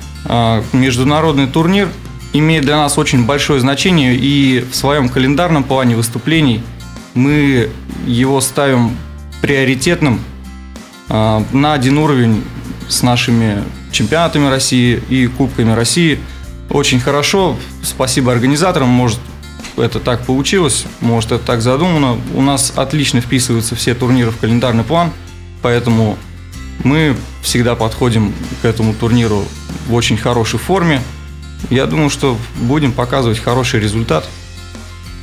международный 0.73 1.47
турнир, 1.47 1.89
имеет 2.33 2.63
для 2.63 2.77
нас 2.77 2.97
очень 2.97 3.25
большое 3.25 3.59
значение, 3.59 4.15
и 4.15 4.65
в 4.71 4.75
своем 4.75 5.09
календарном 5.09 5.63
плане 5.63 5.95
выступлений 5.95 6.63
мы 7.15 7.69
его 8.05 8.39
ставим 8.41 8.95
приоритетным 9.41 10.21
а, 11.09 11.43
на 11.51 11.73
один 11.73 11.97
уровень 11.97 12.43
с 12.87 13.01
нашими 13.01 13.63
чемпионатами 13.91 14.47
России 14.47 15.01
и 15.09 15.27
Кубками 15.27 15.71
России. 15.71 16.19
Очень 16.69 16.99
хорошо, 16.99 17.57
спасибо 17.81 18.31
организаторам, 18.31 18.89
может 18.89 19.19
это 19.77 19.99
так 19.99 20.25
получилось, 20.25 20.85
может 21.01 21.31
это 21.31 21.43
так 21.43 21.61
задумано. 21.61 22.17
У 22.33 22.41
нас 22.41 22.73
отлично 22.75 23.21
вписываются 23.21 23.75
все 23.75 23.93
турниры 23.93 24.31
в 24.31 24.37
календарный 24.37 24.83
план, 24.83 25.11
поэтому 25.61 26.17
мы 26.83 27.15
всегда 27.41 27.75
подходим 27.75 28.33
к 28.61 28.65
этому 28.65 28.93
турниру 28.93 29.45
в 29.87 29.93
очень 29.93 30.17
хорошей 30.17 30.59
форме. 30.59 31.01
Я 31.69 31.85
думаю, 31.85 32.09
что 32.09 32.37
будем 32.61 32.91
показывать 32.91 33.39
хороший 33.39 33.79
результат. 33.79 34.27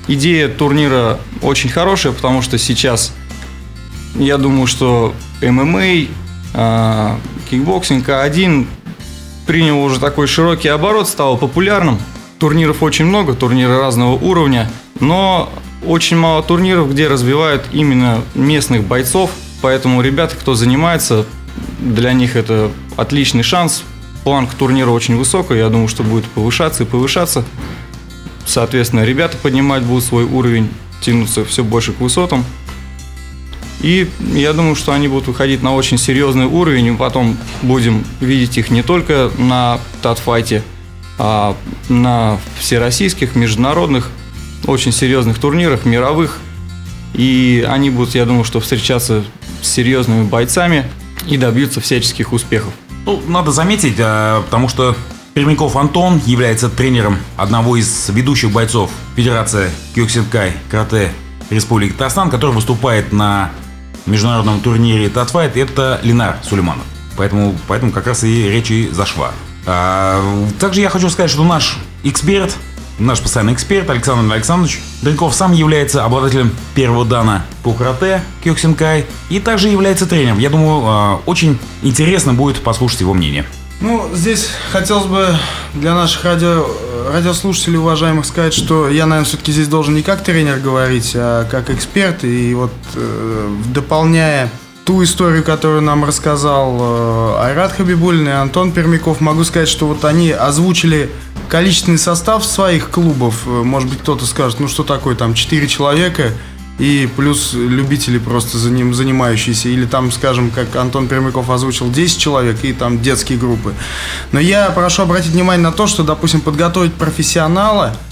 Идея 0.08 0.48
турнира 0.48 1.18
очень 1.42 1.70
хорошая, 1.70 2.12
потому 2.12 2.42
что 2.42 2.58
сейчас 2.58 3.12
я 4.16 4.36
думаю, 4.38 4.66
что 4.66 5.14
ММА, 5.40 6.08
а, 6.54 7.18
кикбоксинг 7.50 8.08
К-1 8.08 8.66
принял 9.46 9.82
уже 9.82 10.00
такой 10.00 10.26
широкий 10.26 10.68
оборот, 10.68 11.08
стал 11.08 11.36
популярным– 11.36 11.98
Турниров 12.42 12.82
очень 12.82 13.04
много, 13.04 13.34
турниры 13.34 13.78
разного 13.78 14.14
уровня, 14.14 14.68
но 14.98 15.48
очень 15.86 16.16
мало 16.16 16.42
турниров, 16.42 16.90
где 16.90 17.06
развивают 17.06 17.62
именно 17.72 18.20
местных 18.34 18.82
бойцов. 18.82 19.30
Поэтому 19.60 20.02
ребята, 20.02 20.34
кто 20.34 20.56
занимается, 20.56 21.24
для 21.78 22.12
них 22.12 22.34
это 22.34 22.72
отличный 22.96 23.44
шанс. 23.44 23.84
Планка 24.24 24.56
турнира 24.56 24.90
очень 24.90 25.16
высокая, 25.16 25.58
я 25.58 25.68
думаю, 25.68 25.86
что 25.86 26.02
будет 26.02 26.24
повышаться 26.24 26.82
и 26.82 26.86
повышаться. 26.86 27.44
Соответственно, 28.46 29.04
ребята 29.04 29.36
поднимать 29.36 29.82
будут 29.82 30.04
свой 30.04 30.24
уровень, 30.24 30.68
тянуться 31.00 31.44
все 31.44 31.64
больше 31.64 31.92
к 31.92 32.00
высотам. 32.00 32.44
И 33.80 34.08
я 34.34 34.52
думаю, 34.52 34.76
что 34.76 34.92
они 34.92 35.08
будут 35.08 35.26
выходить 35.26 35.62
на 35.62 35.74
очень 35.74 35.98
серьезный 35.98 36.46
уровень, 36.46 36.86
и 36.86 36.96
потом 36.96 37.36
будем 37.62 38.04
видеть 38.20 38.56
их 38.56 38.70
не 38.70 38.82
только 38.82 39.30
на 39.38 39.80
татфайте, 40.02 40.62
а 41.18 41.56
на 41.88 42.38
всероссийских, 42.58 43.34
международных, 43.34 44.10
очень 44.66 44.92
серьезных 44.92 45.38
турнирах, 45.38 45.84
мировых. 45.84 46.38
И 47.14 47.66
они 47.68 47.90
будут, 47.90 48.14
я 48.14 48.24
думаю, 48.24 48.44
что 48.44 48.60
встречаться 48.60 49.24
с 49.60 49.68
серьезными 49.68 50.24
бойцами 50.24 50.86
и 51.26 51.36
добьются 51.36 51.80
всяческих 51.80 52.32
успехов. 52.32 52.72
Ну, 53.04 53.20
надо 53.26 53.50
заметить, 53.50 53.96
а, 53.98 54.42
потому 54.42 54.68
что 54.68 54.96
Пермяков 55.34 55.76
Антон 55.76 56.20
является 56.26 56.68
тренером 56.68 57.16
одного 57.38 57.76
из 57.76 58.10
ведущих 58.10 58.50
бойцов 58.50 58.90
Федерации 59.16 59.70
Кёксинкай 59.94 60.52
Карате 60.70 61.10
Республики 61.48 61.92
Татарстан, 61.92 62.28
который 62.28 62.54
выступает 62.54 63.12
на 63.12 63.50
международном 64.04 64.60
турнире 64.60 65.08
Татфайт, 65.08 65.56
это 65.56 66.00
Ленар 66.02 66.36
Сулейманов. 66.42 66.84
Поэтому, 67.16 67.56
поэтому 67.66 67.92
как 67.92 68.06
раз 68.08 68.24
и 68.24 68.48
речь 68.48 68.70
и 68.70 68.88
зашла. 68.88 69.30
А, 69.64 70.22
также 70.60 70.82
я 70.82 70.90
хочу 70.90 71.08
сказать, 71.08 71.30
что 71.30 71.44
наш 71.44 71.78
эксперт, 72.02 72.54
наш 72.98 73.20
постоянный 73.20 73.54
эксперт 73.54 73.88
Александр 73.88 74.34
Александрович 74.34 74.80
Дренков 75.00 75.34
сам 75.34 75.52
является 75.52 76.04
обладателем 76.04 76.52
первого 76.74 77.06
дана 77.06 77.46
по 77.62 77.72
карате 77.72 78.22
Кёксинкай 78.44 79.06
и 79.30 79.40
также 79.40 79.68
является 79.68 80.04
тренером. 80.04 80.38
Я 80.38 80.50
думаю, 80.50 80.82
а, 80.84 81.20
очень 81.24 81.58
интересно 81.82 82.34
будет 82.34 82.60
послушать 82.60 83.00
его 83.00 83.14
мнение. 83.14 83.46
Ну, 83.82 84.08
здесь 84.14 84.48
хотелось 84.70 85.06
бы 85.06 85.36
для 85.74 85.94
наших 85.96 86.24
радио, 86.24 86.64
радиослушателей 87.12 87.78
уважаемых 87.78 88.24
сказать, 88.24 88.54
что 88.54 88.88
я, 88.88 89.06
наверное, 89.06 89.26
все-таки 89.26 89.50
здесь 89.50 89.66
должен 89.66 89.96
не 89.96 90.02
как 90.02 90.22
тренер 90.22 90.60
говорить, 90.60 91.14
а 91.16 91.44
как 91.50 91.68
эксперт. 91.68 92.22
И 92.22 92.54
вот 92.54 92.70
э, 92.94 93.50
дополняя 93.74 94.52
ту 94.84 95.02
историю, 95.02 95.42
которую 95.42 95.82
нам 95.82 96.04
рассказал 96.04 96.78
э, 96.80 97.34
Айрат 97.40 97.72
Хабибулин 97.72 98.28
и 98.28 98.30
Антон 98.30 98.70
Пермяков, 98.70 99.20
могу 99.20 99.42
сказать, 99.42 99.68
что 99.68 99.88
вот 99.88 100.04
они 100.04 100.30
озвучили 100.30 101.10
количественный 101.48 101.98
состав 101.98 102.44
своих 102.44 102.88
клубов. 102.88 103.42
Э, 103.46 103.50
может 103.50 103.88
быть, 103.88 103.98
кто-то 103.98 104.26
скажет, 104.26 104.60
ну 104.60 104.68
что 104.68 104.84
такое, 104.84 105.16
там 105.16 105.34
4 105.34 105.66
человека 105.66 106.30
и 106.78 107.08
плюс 107.16 107.52
любители 107.54 108.18
просто 108.18 108.58
за 108.58 108.70
ним 108.70 108.94
занимающиеся. 108.94 109.68
Или 109.68 109.86
там, 109.86 110.10
скажем, 110.10 110.50
как 110.50 110.74
Антон 110.76 111.08
Пермяков 111.08 111.50
озвучил, 111.50 111.90
10 111.90 112.18
человек 112.18 112.64
и 112.64 112.72
там 112.72 113.00
детские 113.00 113.38
группы. 113.38 113.74
Но 114.32 114.40
я 114.40 114.70
прошу 114.70 115.02
обратить 115.02 115.32
внимание 115.32 115.62
на 115.62 115.72
то, 115.72 115.86
что, 115.86 116.02
допустим, 116.02 116.40
подготовить 116.40 116.94
профессионала– 116.94 117.96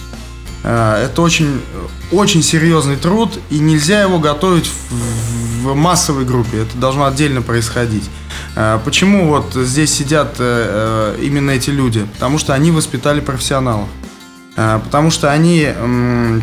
Э, 0.62 1.04
это 1.04 1.22
очень, 1.22 1.60
очень 2.12 2.42
серьезный 2.42 2.96
труд, 2.96 3.38
и 3.50 3.58
нельзя 3.58 4.02
его 4.02 4.18
готовить 4.18 4.66
в, 4.66 5.68
в 5.68 5.74
массовой 5.74 6.24
группе. 6.24 6.62
Это 6.62 6.76
должно 6.76 7.06
отдельно 7.06 7.42
происходить. 7.42 8.08
Э, 8.56 8.78
почему 8.84 9.28
вот 9.28 9.54
здесь 9.54 9.92
сидят 9.92 10.36
э, 10.38 11.16
именно 11.20 11.50
эти 11.50 11.70
люди? 11.70 12.06
Потому 12.14 12.38
что 12.38 12.54
они 12.54 12.70
воспитали 12.70 13.20
профессионалов. 13.20 13.88
Потому 14.56 15.10
что 15.10 15.30
они 15.30 15.68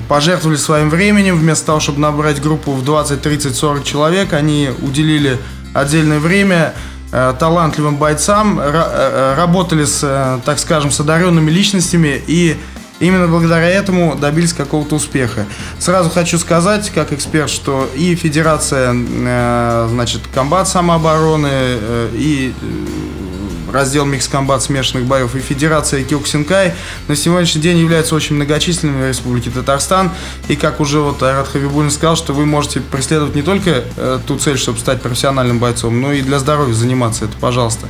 пожертвовали 0.08 0.58
своим 0.58 0.90
временем, 0.90 1.38
вместо 1.38 1.68
того, 1.68 1.80
чтобы 1.80 2.00
набрать 2.00 2.42
группу 2.42 2.72
в 2.72 2.84
20, 2.84 3.22
30, 3.22 3.56
40 3.56 3.84
человек, 3.84 4.34
они 4.34 4.70
уделили 4.82 5.38
отдельное 5.74 6.20
время 6.20 6.74
талантливым 7.12 7.98
бойцам, 7.98 8.60
работали 8.60 9.86
с, 9.86 10.42
так 10.46 10.58
скажем, 10.58 10.90
с 10.90 11.00
одаренными 11.00 11.52
личностями 11.52 12.20
и 12.28 12.58
Именно 13.00 13.28
благодаря 13.28 13.68
этому 13.68 14.16
добились 14.16 14.54
какого-то 14.54 14.96
успеха. 14.96 15.46
Сразу 15.78 16.10
хочу 16.10 16.40
сказать, 16.40 16.90
как 16.90 17.12
эксперт, 17.14 17.50
что 17.50 17.88
и 17.96 18.16
Федерация, 18.16 18.94
э, 18.96 19.88
значит, 19.92 20.22
комбат 20.34 20.68
самообороны, 20.68 21.50
э, 21.52 22.10
и 22.14 22.54
э, 22.60 23.27
раздел 23.72 24.06
микс-комбат 24.06 24.64
смешанных 24.64 25.06
боев 25.06 25.36
и 25.36 25.40
Федерация 25.40 26.04
Киоксинкай 26.04 26.74
на 27.08 27.16
сегодняшний 27.16 27.62
день 27.62 27.78
являются 27.78 28.16
очень 28.16 28.36
многочисленными 28.36 29.06
в 29.06 29.08
Республике 29.08 29.50
Татарстан. 29.50 30.12
И 30.48 30.56
как 30.56 30.80
уже 30.80 31.00
вот 31.00 31.22
Айрат 31.24 31.48
Хабибулин 31.48 31.92
сказал, 31.92 32.16
что 32.16 32.34
вы 32.34 32.46
можете 32.46 32.82
преследовать 32.82 33.36
не 33.36 33.42
только 33.42 33.84
ту 34.26 34.38
цель, 34.38 34.58
чтобы 34.58 34.80
стать 34.80 35.02
профессиональным 35.02 35.60
бойцом, 35.60 36.00
но 36.02 36.14
и 36.14 36.22
для 36.22 36.40
здоровья 36.40 36.74
заниматься 36.74 37.26
это, 37.26 37.36
пожалуйста. 37.40 37.88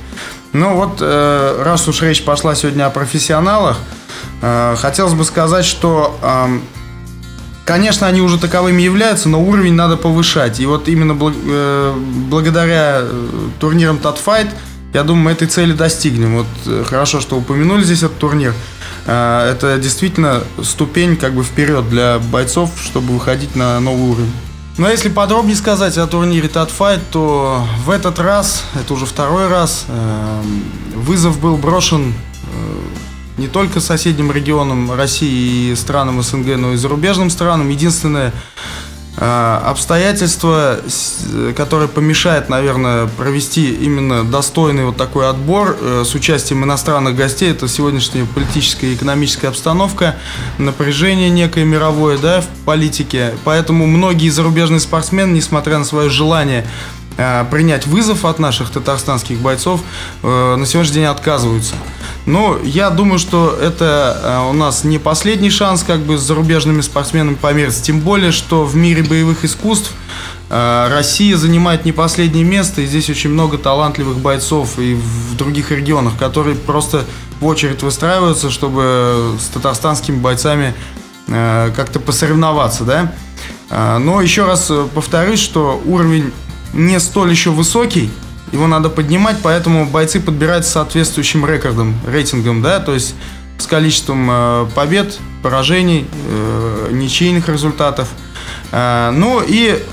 Ну 0.54 0.76
вот, 0.76 1.02
раз 1.02 1.88
уж 1.88 2.02
речь 2.02 2.24
пошла 2.24 2.56
сегодня 2.56 2.86
о 2.86 2.90
профессионалах, 2.90 3.78
Э, 4.42 4.76
хотелось 4.78 5.14
бы 5.14 5.24
сказать, 5.24 5.66
что, 5.66 6.18
конечно, 7.66 8.08
они 8.08 8.22
уже 8.22 8.40
таковыми 8.40 8.82
являются, 8.82 9.30
но 9.30 9.42
уровень 9.42 9.74
надо 9.74 9.98
повышать. 9.98 10.60
И 10.60 10.66
вот 10.66 10.88
именно 10.88 11.18
э, 11.20 11.94
благодаря 12.30 13.00
э, 13.02 13.30
турнирам 13.60 13.98
Татфайт, 13.98 14.48
я 14.98 15.04
думаю, 15.04 15.26
мы 15.26 15.32
этой 15.32 15.48
цели 15.48 15.74
достигнем. 15.74 16.38
Вот 16.38 16.86
хорошо, 16.88 17.22
что 17.22 17.38
упомянули 17.38 17.84
здесь 17.84 18.00
этот 18.00 18.18
турнир. 18.18 18.54
Это 19.06 19.78
действительно 19.80 20.44
ступень 20.64 21.16
как 21.18 21.34
бы 21.34 21.44
вперед 21.44 21.88
для 21.88 22.18
бойцов, 22.18 22.72
чтобы 22.84 23.14
выходить 23.14 23.56
на 23.56 23.80
новый 23.80 24.10
уровень. 24.10 24.32
Но 24.78 24.84
ну, 24.84 24.88
а 24.88 24.92
если 24.92 25.10
подробнее 25.10 25.56
сказать 25.56 25.98
о 26.00 26.08
турнире 26.08 26.50
Татфайт, 26.50 27.00
то 27.12 27.64
в 27.86 27.92
этот 27.92 28.18
раз, 28.20 28.64
это 28.74 28.94
уже 28.94 29.06
второй 29.06 29.48
раз, 29.48 29.86
вызов 30.96 31.40
был 31.40 31.58
брошен 31.58 32.14
не 33.38 33.48
только 33.48 33.80
соседним 33.80 34.32
регионам 34.32 34.92
России 34.92 35.72
и 35.72 35.76
странам 35.76 36.24
СНГ, 36.24 36.58
но 36.58 36.74
и 36.74 36.76
зарубежным 36.76 37.30
странам. 37.30 37.70
Единственное 37.70 38.34
э, 39.18 39.60
обстоятельство, 39.66 40.78
которое 41.56 41.88
помешает, 41.88 42.50
наверное, 42.50 43.08
провести 43.08 43.74
именно 43.74 44.24
достойный 44.24 44.86
вот 44.86 44.98
такой 44.98 45.30
отбор 45.30 45.78
э, 45.80 46.04
с 46.06 46.16
участием 46.16 46.64
иностранных 46.64 47.16
гостей, 47.16 47.52
это 47.52 47.68
сегодняшняя 47.68 48.26
политическая 48.26 48.88
и 48.88 48.96
экономическая 48.96 49.50
обстановка, 49.50 50.16
напряжение 50.58 51.30
некое 51.30 51.66
мировое 51.66 52.18
да, 52.18 52.42
в 52.42 52.48
политике. 52.66 53.34
Поэтому 53.44 53.86
многие 53.86 54.30
зарубежные 54.30 54.80
спортсмены, 54.80 55.34
несмотря 55.34 55.78
на 55.78 55.86
свое 55.86 56.10
желание 56.10 56.66
э, 57.18 57.46
принять 57.52 57.88
вызов 57.88 58.24
от 58.26 58.40
наших 58.40 58.70
татарстанских 58.70 59.40
бойцов, 59.40 59.82
на 60.24 60.66
сегодняшний 60.66 60.96
день 60.96 61.06
отказываются. 61.06 61.76
Ну, 62.28 62.62
я 62.62 62.90
думаю, 62.90 63.20
что 63.20 63.58
это 63.60 64.20
э, 64.22 64.50
у 64.50 64.54
нас 64.54 64.84
не 64.84 65.00
последний 65.00 65.50
шанс 65.50 65.84
как 65.84 66.02
бы 66.02 66.18
с 66.18 66.22
зарубежными 66.22 66.82
спортсменами 66.82 67.36
помериться. 67.36 67.82
Тем 67.82 68.02
более, 68.02 68.34
что 68.34 68.66
в 68.66 68.76
мире 68.76 69.02
боевых 69.02 69.46
искусств 69.46 69.94
э, 70.50 70.88
Россия 70.92 71.38
занимает 71.38 71.86
не 71.86 71.94
последнее 71.94 72.44
место. 72.44 72.82
И 72.82 72.86
здесь 72.86 73.10
очень 73.10 73.30
много 73.30 73.58
талантливых 73.58 74.18
бойцов 74.18 74.78
и 74.78 74.96
в 74.96 75.38
других 75.38 75.72
регионах, 75.72 76.18
которые 76.18 76.58
просто 76.58 77.06
в 77.40 77.46
очередь 77.46 77.82
выстраиваются, 77.82 78.52
чтобы 78.52 79.38
с 79.40 79.48
татарстанскими 79.48 80.18
бойцами 80.18 80.76
э, 81.30 81.72
как-то 81.74 82.02
посоревноваться, 82.02 82.84
да. 82.84 83.14
Но 83.70 84.22
еще 84.22 84.46
раз 84.46 84.72
повторюсь, 84.96 85.42
что 85.42 85.82
уровень 85.86 86.32
не 86.74 87.02
столь 87.02 87.32
еще 87.32 87.50
высокий, 87.50 88.10
его 88.52 88.68
надо 88.68 88.90
поднимать, 88.90 89.38
поэтому 89.42 89.86
бойцы 89.86 90.20
подбирают 90.20 90.66
с 90.66 90.70
соответствующим 90.70 91.46
рекордом, 91.46 91.96
рейтингом, 92.06 92.62
да, 92.62 92.80
то 92.80 92.94
есть 92.94 93.16
с 93.58 93.66
количеством 93.66 94.28
э, 94.30 94.68
побед, 94.76 95.20
поражений, 95.42 96.06
э, 96.30 96.90
ничейных 96.92 97.50
результатов. 97.50 98.08
Э, 98.72 99.12
ну 99.12 99.42
и 99.46 99.84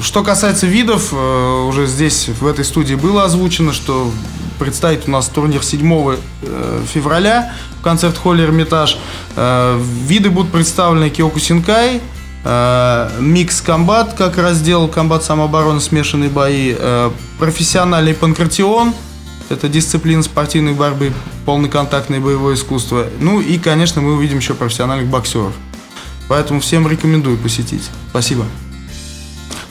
что 0.00 0.22
касается 0.22 0.66
видов, 0.66 1.12
э, 1.12 1.64
уже 1.68 1.86
здесь 1.86 2.28
в 2.28 2.46
этой 2.46 2.64
студии 2.64 2.94
было 2.94 3.24
озвучено, 3.24 3.72
что 3.72 4.10
предстоит 4.58 5.06
у 5.06 5.10
нас 5.10 5.28
турнир 5.28 5.62
7 5.62 6.16
э, 6.42 6.82
февраля 6.92 7.52
в 7.80 7.82
концерт-холле 7.82 8.44
«Эрмитаж». 8.44 8.98
Э, 9.36 9.78
виды 10.06 10.30
будут 10.30 10.52
представлены 10.52 11.10
Киоку 11.10 11.40
Синкай– 11.40 12.00
микс 13.20 13.60
комбат, 13.60 14.14
как 14.14 14.38
раздел 14.38 14.88
комбат 14.88 15.24
самообороны, 15.24 15.80
смешанные 15.80 16.30
бои, 16.30 16.74
э, 16.78 17.10
профессиональный 17.38 18.14
панкратион, 18.14 18.94
это 19.48 19.68
дисциплина 19.68 20.22
спортивной 20.22 20.72
борьбы, 20.72 21.12
полноконтактное 21.44 22.20
боевое 22.20 22.54
искусство. 22.54 23.06
Ну 23.20 23.40
и, 23.40 23.58
конечно, 23.58 24.00
мы 24.00 24.14
увидим 24.14 24.38
еще 24.38 24.54
профессиональных 24.54 25.08
боксеров. 25.08 25.52
Поэтому 26.28 26.60
всем 26.60 26.88
рекомендую 26.88 27.38
посетить. 27.38 27.88
Спасибо. 28.10 28.44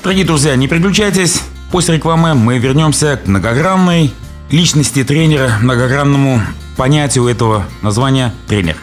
Дорогие 0.03 0.25
друзья, 0.25 0.55
не 0.55 0.67
переключайтесь. 0.67 1.41
После 1.71 1.95
рекламы 1.95 2.35
мы 2.35 2.57
вернемся 2.57 3.17
к 3.17 3.27
многогранной 3.27 4.13
личности 4.49 5.03
тренера, 5.03 5.57
многогранному 5.61 6.41
понятию 6.77 7.27
этого 7.27 7.65
названия 7.81 8.33
тренер. 8.47 8.77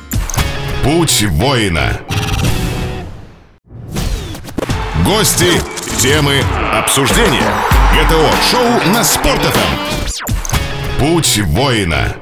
Путь 0.83 1.24
воина. 1.31 2.00
Гости, 5.04 5.60
темы, 5.98 6.42
обсуждения. 6.72 7.52
ГТО-шоу 7.92 8.92
на 8.92 9.02
Спорт.ФМ. 9.02 11.00
Путь 11.00 11.40
воина. 11.44 12.14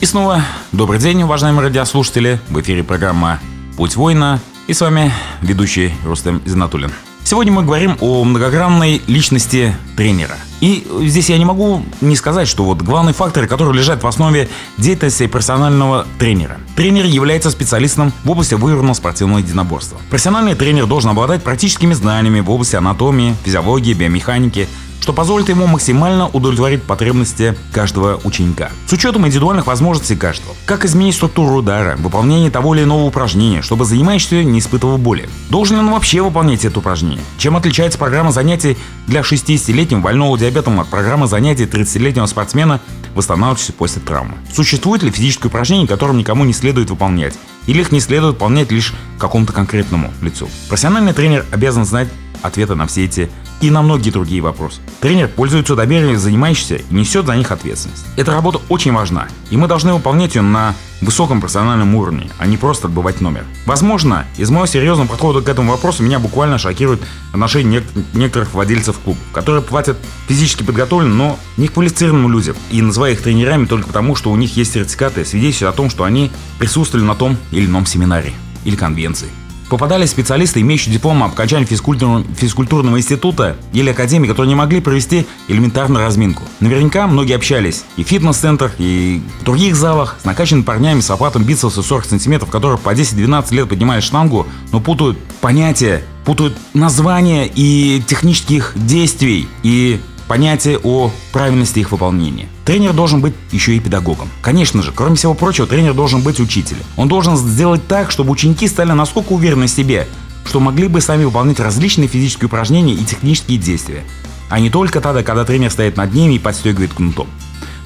И 0.00 0.06
снова 0.06 0.42
добрый 0.72 0.98
день, 0.98 1.22
уважаемые 1.22 1.66
радиослушатели. 1.66 2.40
В 2.48 2.58
эфире 2.62 2.82
программа 2.82 3.40
«Путь 3.76 3.94
воина». 3.94 4.40
И 4.68 4.72
с 4.72 4.80
вами 4.80 5.12
ведущий 5.42 5.92
Рустем 6.02 6.40
Зинатулин. 6.46 6.90
Сегодня 7.32 7.50
мы 7.50 7.62
говорим 7.62 7.96
о 8.02 8.24
многогранной 8.24 9.00
личности 9.06 9.74
тренера. 9.96 10.36
И 10.60 10.86
здесь 11.04 11.30
я 11.30 11.38
не 11.38 11.46
могу 11.46 11.82
не 12.02 12.14
сказать, 12.14 12.46
что 12.46 12.62
вот 12.62 12.82
главный 12.82 13.14
фактор, 13.14 13.46
который 13.46 13.74
лежит 13.74 14.02
в 14.02 14.06
основе 14.06 14.50
деятельности 14.76 15.26
профессионального 15.28 16.06
тренера. 16.18 16.58
Тренер 16.76 17.06
является 17.06 17.50
специалистом 17.50 18.12
в 18.24 18.30
области 18.30 18.52
выигранного 18.52 18.92
спортивного 18.92 19.38
единоборства. 19.38 19.98
Профессиональный 20.10 20.54
тренер 20.54 20.84
должен 20.84 21.08
обладать 21.08 21.42
практическими 21.42 21.94
знаниями 21.94 22.40
в 22.40 22.50
области 22.50 22.76
анатомии, 22.76 23.34
физиологии, 23.46 23.94
биомеханики, 23.94 24.68
что 25.02 25.12
позволит 25.12 25.48
ему 25.48 25.66
максимально 25.66 26.28
удовлетворить 26.28 26.84
потребности 26.84 27.56
каждого 27.72 28.20
ученика. 28.22 28.70
С 28.86 28.92
учетом 28.92 29.26
индивидуальных 29.26 29.66
возможностей 29.66 30.14
каждого. 30.14 30.54
Как 30.64 30.84
изменить 30.84 31.16
структуру 31.16 31.56
удара, 31.56 31.96
выполнение 31.96 32.52
того 32.52 32.76
или 32.76 32.84
иного 32.84 33.02
упражнения, 33.02 33.62
чтобы 33.62 33.84
занимающийся 33.84 34.44
не 34.44 34.60
испытывал 34.60 34.98
боли. 34.98 35.28
Должен 35.50 35.78
ли 35.78 35.82
он 35.82 35.90
вообще 35.90 36.22
выполнять 36.22 36.64
это 36.64 36.78
упражнение? 36.78 37.24
Чем 37.36 37.56
отличается 37.56 37.98
программа 37.98 38.30
занятий 38.30 38.78
для 39.08 39.22
60-летнего 39.22 39.98
больного 39.98 40.38
диабетом 40.38 40.78
от 40.78 40.86
программы 40.86 41.26
занятий 41.26 41.64
30-летнего 41.64 42.26
спортсмена, 42.26 42.80
восстанавливающегося 43.16 43.72
после 43.72 44.02
травмы? 44.02 44.34
Существует 44.54 45.02
ли 45.02 45.10
физическое 45.10 45.48
упражнение, 45.48 45.88
которое 45.88 46.14
никому 46.14 46.44
не 46.44 46.52
следует 46.52 46.90
выполнять? 46.90 47.34
Или 47.66 47.80
их 47.80 47.90
не 47.90 47.98
следует 47.98 48.34
выполнять 48.34 48.70
лишь 48.70 48.94
какому-то 49.18 49.52
конкретному 49.52 50.12
лицу? 50.20 50.48
Профессиональный 50.68 51.12
тренер 51.12 51.44
обязан 51.50 51.84
знать 51.84 52.06
ответы 52.42 52.74
на 52.74 52.86
все 52.86 53.04
эти 53.04 53.30
и 53.60 53.70
на 53.70 53.80
многие 53.82 54.10
другие 54.10 54.42
вопросы. 54.42 54.80
Тренер 55.00 55.28
пользуется 55.28 55.76
доверием 55.76 56.18
занимающийся 56.18 56.76
и 56.76 56.84
несет 56.94 57.26
за 57.26 57.36
них 57.36 57.52
ответственность. 57.52 58.04
Эта 58.16 58.32
работа 58.32 58.60
очень 58.68 58.92
важна, 58.92 59.28
и 59.50 59.56
мы 59.56 59.68
должны 59.68 59.94
выполнять 59.94 60.34
ее 60.34 60.42
на 60.42 60.74
высоком 61.00 61.40
профессиональном 61.40 61.94
уровне, 61.94 62.28
а 62.38 62.46
не 62.46 62.56
просто 62.56 62.88
отбывать 62.88 63.20
номер. 63.20 63.44
Возможно, 63.66 64.24
из 64.36 64.50
моего 64.50 64.66
серьезного 64.66 65.08
подхода 65.08 65.42
к 65.42 65.48
этому 65.48 65.70
вопросу 65.70 66.02
меня 66.02 66.18
буквально 66.18 66.58
шокирует 66.58 67.00
отношение 67.32 67.80
нек- 67.80 68.04
некоторых 68.14 68.52
владельцев 68.54 68.98
клубов, 68.98 69.22
которые 69.32 69.62
платят 69.62 69.96
физически 70.28 70.62
подготовленным, 70.64 71.16
но 71.16 71.38
не 71.56 71.68
квалифицированным 71.68 72.30
людям 72.30 72.56
и 72.70 72.82
называя 72.82 73.12
их 73.12 73.22
тренерами 73.22 73.66
только 73.66 73.86
потому, 73.86 74.16
что 74.16 74.30
у 74.30 74.36
них 74.36 74.56
есть 74.56 74.72
сертификаты, 74.72 75.24
свидетельствуют 75.24 75.74
о 75.74 75.76
том, 75.76 75.90
что 75.90 76.04
они 76.04 76.30
присутствовали 76.58 77.04
на 77.04 77.14
том 77.14 77.36
или 77.50 77.66
ином 77.66 77.86
семинаре 77.86 78.32
или 78.64 78.76
конвенции. 78.76 79.28
Попадались 79.72 80.10
специалисты, 80.10 80.60
имеющие 80.60 80.92
диплом 80.92 81.22
об 81.22 81.32
окончании 81.32 81.64
физкультурного, 81.64 82.26
физкультурного 82.36 82.98
института 82.98 83.56
или 83.72 83.88
академии, 83.88 84.28
которые 84.28 84.50
не 84.50 84.54
могли 84.54 84.82
провести 84.82 85.26
элементарную 85.48 86.04
разминку. 86.04 86.42
Наверняка 86.60 87.06
многие 87.06 87.36
общались 87.36 87.84
и 87.96 88.04
в 88.04 88.06
фитнес-центрах, 88.06 88.74
и 88.76 89.22
в 89.40 89.44
других 89.44 89.74
залах 89.74 90.18
с 90.20 90.26
накачанными 90.26 90.64
парнями 90.64 91.00
с 91.00 91.10
охватом 91.10 91.44
бицепса 91.44 91.82
40 91.82 92.04
сантиметров, 92.04 92.50
которые 92.50 92.76
по 92.76 92.92
10-12 92.92 93.54
лет 93.54 93.66
поднимали 93.66 94.02
штангу, 94.02 94.46
но 94.72 94.80
путают 94.80 95.18
понятия, 95.40 96.04
путают 96.26 96.54
названия 96.74 97.46
и 97.46 98.02
технических 98.06 98.72
действий, 98.76 99.48
и 99.62 100.02
понятие 100.28 100.78
о 100.82 101.10
правильности 101.32 101.80
их 101.80 101.92
выполнения. 101.92 102.48
Тренер 102.64 102.92
должен 102.92 103.20
быть 103.20 103.34
еще 103.50 103.76
и 103.76 103.80
педагогом. 103.80 104.28
Конечно 104.40 104.82
же, 104.82 104.92
кроме 104.92 105.16
всего 105.16 105.34
прочего, 105.34 105.66
тренер 105.66 105.94
должен 105.94 106.22
быть 106.22 106.40
учителем. 106.40 106.82
Он 106.96 107.08
должен 107.08 107.36
сделать 107.36 107.86
так, 107.86 108.10
чтобы 108.10 108.30
ученики 108.30 108.66
стали 108.68 108.92
настолько 108.92 109.32
уверены 109.32 109.66
в 109.66 109.70
себе, 109.70 110.06
что 110.44 110.60
могли 110.60 110.88
бы 110.88 111.00
сами 111.00 111.24
выполнять 111.24 111.60
различные 111.60 112.08
физические 112.08 112.46
упражнения 112.46 112.94
и 112.94 113.04
технические 113.04 113.58
действия, 113.58 114.04
а 114.48 114.60
не 114.60 114.70
только 114.70 115.00
тогда, 115.00 115.22
когда 115.22 115.44
тренер 115.44 115.70
стоит 115.70 115.96
над 115.96 116.12
ними 116.12 116.34
и 116.34 116.38
подстегивает 116.38 116.92
кнутом. 116.92 117.28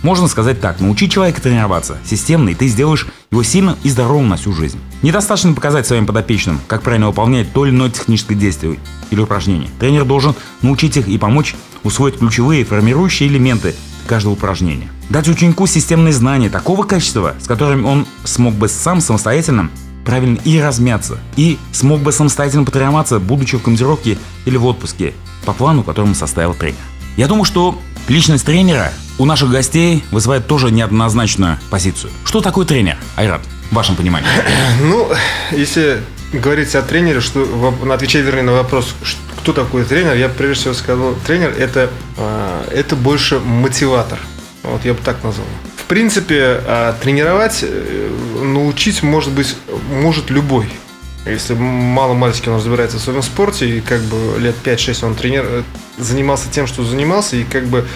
Можно 0.03 0.29
сказать 0.29 0.61
так, 0.61 0.81
научи 0.81 1.09
человека 1.09 1.41
тренироваться 1.41 1.99
системно, 2.05 2.51
и 2.51 2.55
ты 2.55 2.69
сделаешь 2.69 3.07
его 3.31 3.43
сильным 3.43 3.77
и 3.83 3.91
здоровым 3.91 4.29
на 4.29 4.37
всю 4.37 4.53
жизнь. 4.53 4.79
Недостаточно 5.03 5.53
показать 5.53 5.87
своим 5.87 6.07
подопечным, 6.07 6.61
как 6.69 6.83
правильно 6.83 7.09
выполнять 7.09 7.53
то 7.53 7.67
или 7.67 7.75
иное 7.75 7.91
техническое 7.91 8.35
действие 8.35 8.79
или 9.11 9.21
упражнение. 9.21 9.69
Тренер 9.81 10.05
должен 10.05 10.35
научить 10.63 10.97
их 10.97 11.09
и 11.09 11.19
помочь 11.19 11.55
усвоить 11.83 12.19
ключевые 12.19 12.65
формирующие 12.65 13.29
элементы 13.29 13.75
каждого 14.07 14.35
упражнения. 14.35 14.89
Дать 15.11 15.29
ученику 15.29 15.67
системные 15.67 16.13
знания 16.13 16.51
такого 16.51 16.85
качества, 16.85 17.35
с 17.41 17.47
которыми 17.47 17.85
он 17.85 18.07
смог 18.25 18.55
бы 18.55 18.69
сам 18.69 19.01
самостоятельно 19.01 19.71
правильно 20.05 20.39
и 20.45 20.61
размяться, 20.61 21.19
и 21.37 21.59
смог 21.73 22.01
бы 22.01 22.13
самостоятельно 22.13 22.65
потренироваться, 22.65 23.19
будучи 23.19 23.57
в 23.57 23.63
командировке 23.63 24.19
или 24.45 24.57
в 24.57 24.65
отпуске, 24.65 25.15
по 25.45 25.53
плану, 25.53 25.83
которому 25.83 26.15
составил 26.15 26.55
тренер. 26.55 26.79
Я 27.17 27.27
думаю, 27.27 27.45
что 27.45 27.79
личность 28.09 28.47
тренера 28.47 28.93
у 29.19 29.25
наших 29.25 29.51
гостей 29.51 30.05
вызывает 30.11 30.47
тоже 30.47 30.71
неоднозначную 30.71 31.59
позицию. 31.71 32.13
Что 32.25 32.41
такое 32.41 32.67
тренер, 32.67 32.97
Айрат, 33.17 33.43
в 33.71 33.75
вашем 33.75 33.97
понимании? 33.97 34.29
Ну, 34.83 35.09
если 35.53 36.01
говорить 36.33 36.75
о 36.75 36.83
тренере, 36.83 37.21
что 37.21 37.75
отвечать 37.91 38.25
вернее 38.25 38.43
на 38.43 38.53
вопрос, 38.53 38.95
кто 39.39 39.53
такой 39.53 39.85
тренер, 39.85 40.15
я 40.15 40.29
прежде 40.29 40.63
всего 40.63 40.75
сказал, 40.75 41.15
тренер 41.27 41.55
это, 41.57 41.91
а, 42.17 42.69
это 42.71 42.97
больше 42.97 43.39
мотиватор. 43.39 44.19
Вот 44.63 44.85
я 44.85 44.93
бы 44.93 45.01
так 45.05 45.23
назвал. 45.23 45.47
В 45.77 45.85
принципе, 45.85 46.61
а, 46.67 46.97
тренировать, 47.01 47.61
э, 47.63 48.11
научить 48.43 49.03
может 49.03 49.33
быть, 49.33 49.57
может 49.89 50.31
любой. 50.31 50.69
Если 51.25 51.55
мало 51.55 52.15
мальчики 52.15 52.49
он 52.49 52.57
разбирается 52.57 52.99
в 52.99 53.01
своем 53.01 53.23
спорте, 53.23 53.69
и 53.69 53.81
как 53.81 54.01
бы 54.03 54.39
лет 54.39 54.57
5-6 54.65 55.05
он 55.05 55.15
тренер, 55.15 55.45
э, 55.47 55.63
занимался 55.97 56.49
тем, 56.51 56.67
что 56.67 56.85
занимался, 56.85 57.37
и 57.37 57.45
как 57.45 57.67
бы 57.67 57.87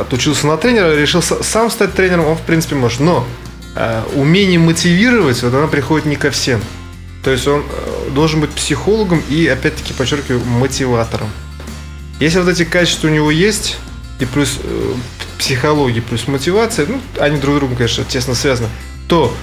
отучился 0.00 0.46
на 0.46 0.56
тренера, 0.56 0.94
решил 0.94 1.22
сам 1.22 1.70
стать 1.70 1.94
тренером, 1.94 2.26
он 2.26 2.36
в 2.36 2.42
принципе 2.42 2.74
может. 2.74 3.00
Но 3.00 3.26
э, 3.74 4.02
умение 4.14 4.58
мотивировать, 4.58 5.42
вот 5.42 5.54
оно 5.54 5.68
приходит 5.68 6.06
не 6.06 6.16
ко 6.16 6.30
всем. 6.30 6.60
То 7.24 7.30
есть 7.30 7.46
он 7.46 7.60
э, 7.62 8.10
должен 8.10 8.40
быть 8.40 8.50
психологом 8.50 9.22
и, 9.28 9.46
опять-таки, 9.46 9.92
подчеркиваю, 9.92 10.44
мотиватором. 10.44 11.30
Если 12.20 12.38
вот 12.38 12.48
эти 12.48 12.64
качества 12.64 13.08
у 13.08 13.10
него 13.10 13.30
есть, 13.30 13.76
и 14.18 14.24
плюс 14.24 14.58
э, 14.62 14.94
психология, 15.38 16.02
плюс 16.02 16.28
мотивация, 16.28 16.86
ну, 16.86 17.00
они 17.18 17.38
друг 17.38 17.56
с 17.56 17.58
другом, 17.58 17.76
конечно, 17.76 18.04
тесно 18.04 18.34
связаны, 18.34 18.68
то 19.08 19.34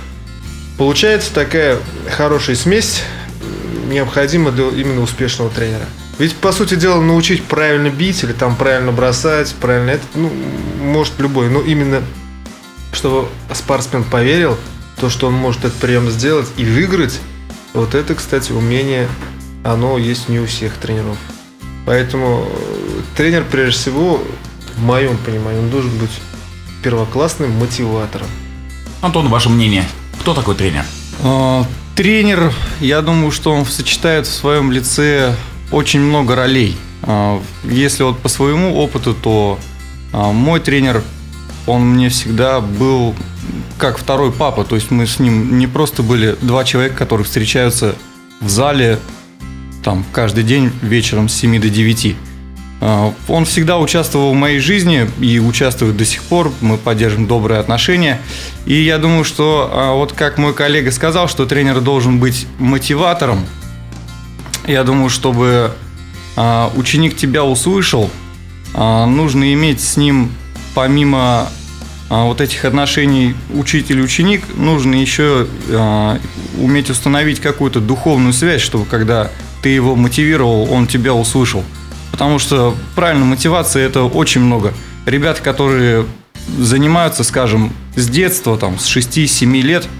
получается 0.78 1.34
такая 1.34 1.78
хорошая 2.10 2.56
смесь, 2.56 3.04
необходима 3.88 4.52
для 4.52 4.70
именно 4.70 5.02
успешного 5.02 5.50
тренера. 5.50 5.86
Ведь, 6.20 6.36
по 6.36 6.52
сути 6.52 6.76
дела, 6.76 7.02
научить 7.02 7.46
правильно 7.46 7.90
бить 7.90 8.24
или 8.24 8.34
там 8.34 8.58
правильно 8.58 8.92
бросать, 8.92 9.56
правильно 9.56 9.92
это, 9.92 10.06
ну, 10.16 10.30
может 10.82 11.18
любой. 11.18 11.50
Но 11.50 11.62
именно, 11.62 12.04
чтобы 12.92 13.30
спортсмен 13.54 14.04
поверил, 14.04 14.58
то, 15.00 15.10
что 15.10 15.28
он 15.28 15.34
может 15.34 15.64
этот 15.64 15.78
прием 15.78 16.10
сделать 16.10 16.50
и 16.58 16.66
выиграть, 16.66 17.22
вот 17.74 17.96
это, 17.96 18.16
кстати, 18.16 18.52
умение, 18.52 19.08
оно 19.64 19.98
есть 19.98 20.28
не 20.28 20.40
у 20.40 20.46
всех 20.46 20.74
тренеров. 20.74 21.18
Поэтому 21.86 22.46
э, 22.52 23.02
тренер, 23.16 23.46
прежде 23.50 23.80
всего, 23.80 24.22
в 24.76 24.84
моем 24.84 25.18
понимании, 25.18 25.60
он 25.60 25.70
должен 25.70 25.98
быть 26.00 26.12
первоклассным 26.84 27.52
мотиватором. 27.52 28.28
Антон, 29.02 29.30
ваше 29.30 29.48
мнение, 29.48 29.86
кто 30.20 30.34
такой 30.34 30.56
тренер? 30.56 30.84
А, 31.24 31.66
тренер, 31.96 32.54
я 32.82 33.02
думаю, 33.02 33.32
что 33.32 33.54
он 33.54 33.66
сочетает 33.66 34.28
в 34.28 34.34
своем 34.34 34.72
лице 34.72 35.34
очень 35.72 36.02
много 36.02 36.36
ролей. 36.36 36.76
А, 37.04 37.42
если 37.64 38.04
вот 38.04 38.20
по 38.20 38.30
своему 38.30 38.76
опыту, 38.78 39.14
то 39.14 39.60
а, 40.12 40.32
мой 40.32 40.60
тренер, 40.60 41.04
он 41.68 41.94
мне 41.94 42.10
всегда 42.10 42.60
был 42.60 43.16
как 43.78 43.98
второй 43.98 44.32
папа. 44.32 44.64
То 44.64 44.76
есть 44.76 44.92
мы 44.92 45.06
с 45.06 45.20
ним 45.20 45.58
не 45.58 45.68
просто 45.68 46.04
были 46.04 46.36
два 46.42 46.64
человека, 46.64 46.96
которые 46.98 47.26
встречаются 47.26 47.96
в 48.42 48.50
зале 48.50 49.00
там 49.84 50.04
каждый 50.12 50.44
день 50.44 50.72
вечером 50.82 51.30
с 51.30 51.34
7 51.36 51.62
до 51.62 51.70
9. 51.70 52.16
А, 52.82 53.14
он 53.28 53.46
всегда 53.46 53.78
участвовал 53.78 54.32
в 54.32 54.36
моей 54.36 54.60
жизни 54.60 55.10
и 55.20 55.40
участвует 55.40 55.96
до 55.96 56.06
сих 56.06 56.24
пор. 56.24 56.52
Мы 56.62 56.78
поддерживаем 56.78 57.28
добрые 57.28 57.60
отношения. 57.60 58.20
И 58.66 58.74
я 58.74 58.98
думаю, 58.98 59.24
что 59.24 59.94
вот 59.96 60.14
как 60.14 60.38
мой 60.38 60.54
коллега 60.54 60.92
сказал, 60.92 61.28
что 61.28 61.46
тренер 61.46 61.82
должен 61.82 62.20
быть 62.20 62.46
мотиватором, 62.58 63.46
я 64.72 64.84
думаю, 64.84 65.10
чтобы 65.10 65.72
а, 66.36 66.72
ученик 66.76 67.16
тебя 67.16 67.44
услышал, 67.44 68.10
а, 68.74 69.06
нужно 69.06 69.54
иметь 69.54 69.82
с 69.82 69.98
ним 69.98 70.32
помимо 70.76 71.50
а, 72.10 72.26
вот 72.26 72.40
этих 72.40 72.66
отношений 72.66 73.36
учитель-ученик, 73.54 74.44
нужно 74.56 74.96
еще 74.96 75.48
а, 75.70 76.20
уметь 76.58 76.90
установить 76.90 77.40
какую-то 77.40 77.80
духовную 77.80 78.34
связь, 78.34 78.62
чтобы 78.62 78.86
когда 78.86 79.32
ты 79.62 79.70
его 79.70 79.96
мотивировал, 79.96 80.72
он 80.72 80.88
тебя 80.88 81.14
услышал. 81.14 81.64
Потому 82.12 82.40
что 82.40 82.76
правильно, 82.96 83.26
мотивация 83.26 83.86
это 83.86 84.04
очень 84.04 84.42
много. 84.42 84.74
Ребята, 85.06 85.42
которые 85.42 86.06
занимаются, 86.58 87.24
скажем, 87.24 87.74
с 87.96 88.08
детства, 88.08 88.58
там, 88.58 88.80
с 88.80 88.86
6-7 88.86 89.62
лет– 89.62 89.88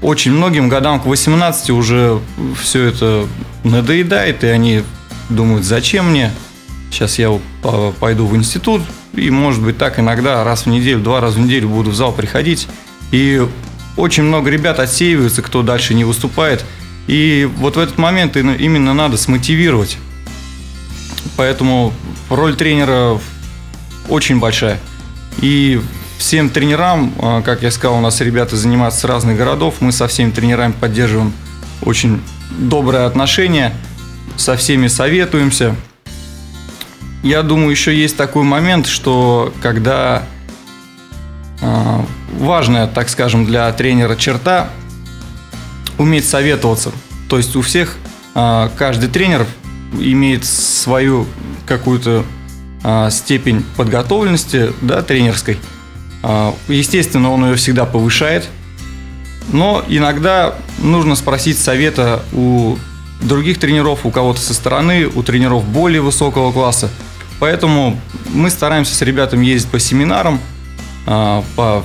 очень 0.00 0.32
многим 0.32 0.68
годам 0.68 1.00
к 1.00 1.06
18 1.06 1.70
уже 1.70 2.20
все 2.60 2.84
это 2.84 3.26
надоедает, 3.64 4.44
и 4.44 4.46
они 4.46 4.82
думают, 5.28 5.64
зачем 5.64 6.10
мне? 6.10 6.30
Сейчас 6.90 7.18
я 7.18 7.38
пойду 8.00 8.26
в 8.26 8.36
институт, 8.36 8.82
и, 9.14 9.30
может 9.30 9.62
быть, 9.62 9.76
так 9.76 9.98
иногда 9.98 10.44
раз 10.44 10.66
в 10.66 10.68
неделю, 10.68 11.00
два 11.00 11.20
раза 11.20 11.38
в 11.38 11.40
неделю 11.40 11.68
буду 11.68 11.90
в 11.90 11.94
зал 11.94 12.12
приходить. 12.12 12.68
И 13.10 13.46
очень 13.96 14.22
много 14.22 14.50
ребят 14.50 14.78
отсеиваются, 14.78 15.42
кто 15.42 15.62
дальше 15.62 15.94
не 15.94 16.04
выступает. 16.04 16.64
И 17.08 17.50
вот 17.56 17.76
в 17.76 17.78
этот 17.78 17.98
момент 17.98 18.36
именно 18.36 18.94
надо 18.94 19.16
смотивировать. 19.16 19.98
Поэтому 21.36 21.92
роль 22.30 22.54
тренера 22.54 23.18
очень 24.08 24.38
большая. 24.38 24.78
И 25.40 25.80
всем 26.18 26.50
тренерам, 26.50 27.14
а, 27.18 27.42
как 27.42 27.62
я 27.62 27.70
сказал, 27.70 27.98
у 27.98 28.00
нас 28.00 28.20
ребята 28.20 28.56
занимаются 28.56 29.00
с 29.00 29.04
разных 29.04 29.38
городов, 29.38 29.76
мы 29.80 29.92
со 29.92 30.08
всеми 30.08 30.30
тренерами 30.30 30.72
поддерживаем 30.72 31.32
очень 31.82 32.20
доброе 32.50 33.06
отношение, 33.06 33.72
со 34.36 34.56
всеми 34.56 34.88
советуемся. 34.88 35.74
Я 37.22 37.42
думаю, 37.42 37.70
еще 37.70 37.96
есть 37.96 38.16
такой 38.16 38.42
момент, 38.42 38.86
что 38.86 39.54
когда 39.62 40.24
а, 41.62 42.04
важная, 42.32 42.88
так 42.88 43.08
скажем, 43.08 43.46
для 43.46 43.72
тренера 43.72 44.16
черта 44.16 44.70
уметь 45.98 46.28
советоваться. 46.28 46.92
То 47.28 47.38
есть 47.38 47.54
у 47.56 47.62
всех 47.62 47.96
а, 48.34 48.70
каждый 48.76 49.08
тренер 49.08 49.46
имеет 49.94 50.44
свою 50.44 51.26
какую-то 51.66 52.24
степень 53.10 53.64
подготовленности 53.76 54.72
да, 54.82 55.02
тренерской– 55.02 55.58
естественно, 56.68 57.32
он 57.32 57.46
ее 57.46 57.56
всегда 57.56 57.86
повышает, 57.86 58.48
но 59.50 59.82
иногда 59.88 60.54
нужно 60.78 61.16
спросить 61.16 61.58
совета 61.58 62.22
у 62.32 62.76
других 63.22 63.58
тренеров, 63.58 64.04
у 64.04 64.10
кого-то 64.10 64.40
со 64.40 64.52
стороны, 64.52 65.06
у 65.06 65.22
тренеров 65.22 65.64
более 65.66 66.02
высокого 66.02 66.52
класса. 66.52 66.90
Поэтому 67.40 67.98
мы 68.28 68.50
стараемся 68.50 68.94
с 68.94 69.00
ребятами 69.00 69.46
ездить 69.46 69.70
по 69.70 69.78
семинарам, 69.78 70.38
а, 71.06 71.42
по 71.56 71.82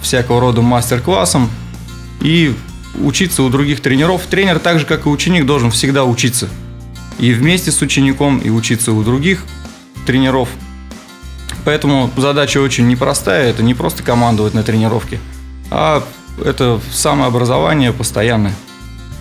всякого 0.00 0.40
рода 0.40 0.62
мастер-классам 0.62 1.50
и 2.20 2.54
учиться 2.98 3.42
у 3.42 3.50
других 3.50 3.80
тренеров. 3.80 4.22
Тренер, 4.26 4.58
так 4.58 4.78
же 4.78 4.86
как 4.86 5.04
и 5.04 5.08
ученик, 5.10 5.44
должен 5.44 5.70
всегда 5.70 6.04
учиться. 6.04 6.48
И 7.18 7.32
вместе 7.32 7.72
с 7.72 7.82
учеником, 7.82 8.38
и 8.38 8.48
учиться 8.48 8.92
у 8.92 9.02
других 9.02 9.44
тренеров– 10.06 10.48
Поэтому 11.66 12.12
задача 12.16 12.58
очень 12.58 12.86
непростая. 12.86 13.50
Это 13.50 13.64
не 13.64 13.74
просто 13.74 14.04
командовать 14.04 14.54
на 14.54 14.62
тренировке, 14.62 15.18
а 15.68 16.04
это 16.42 16.80
самообразование 16.92 17.92
постоянное. 17.92 18.54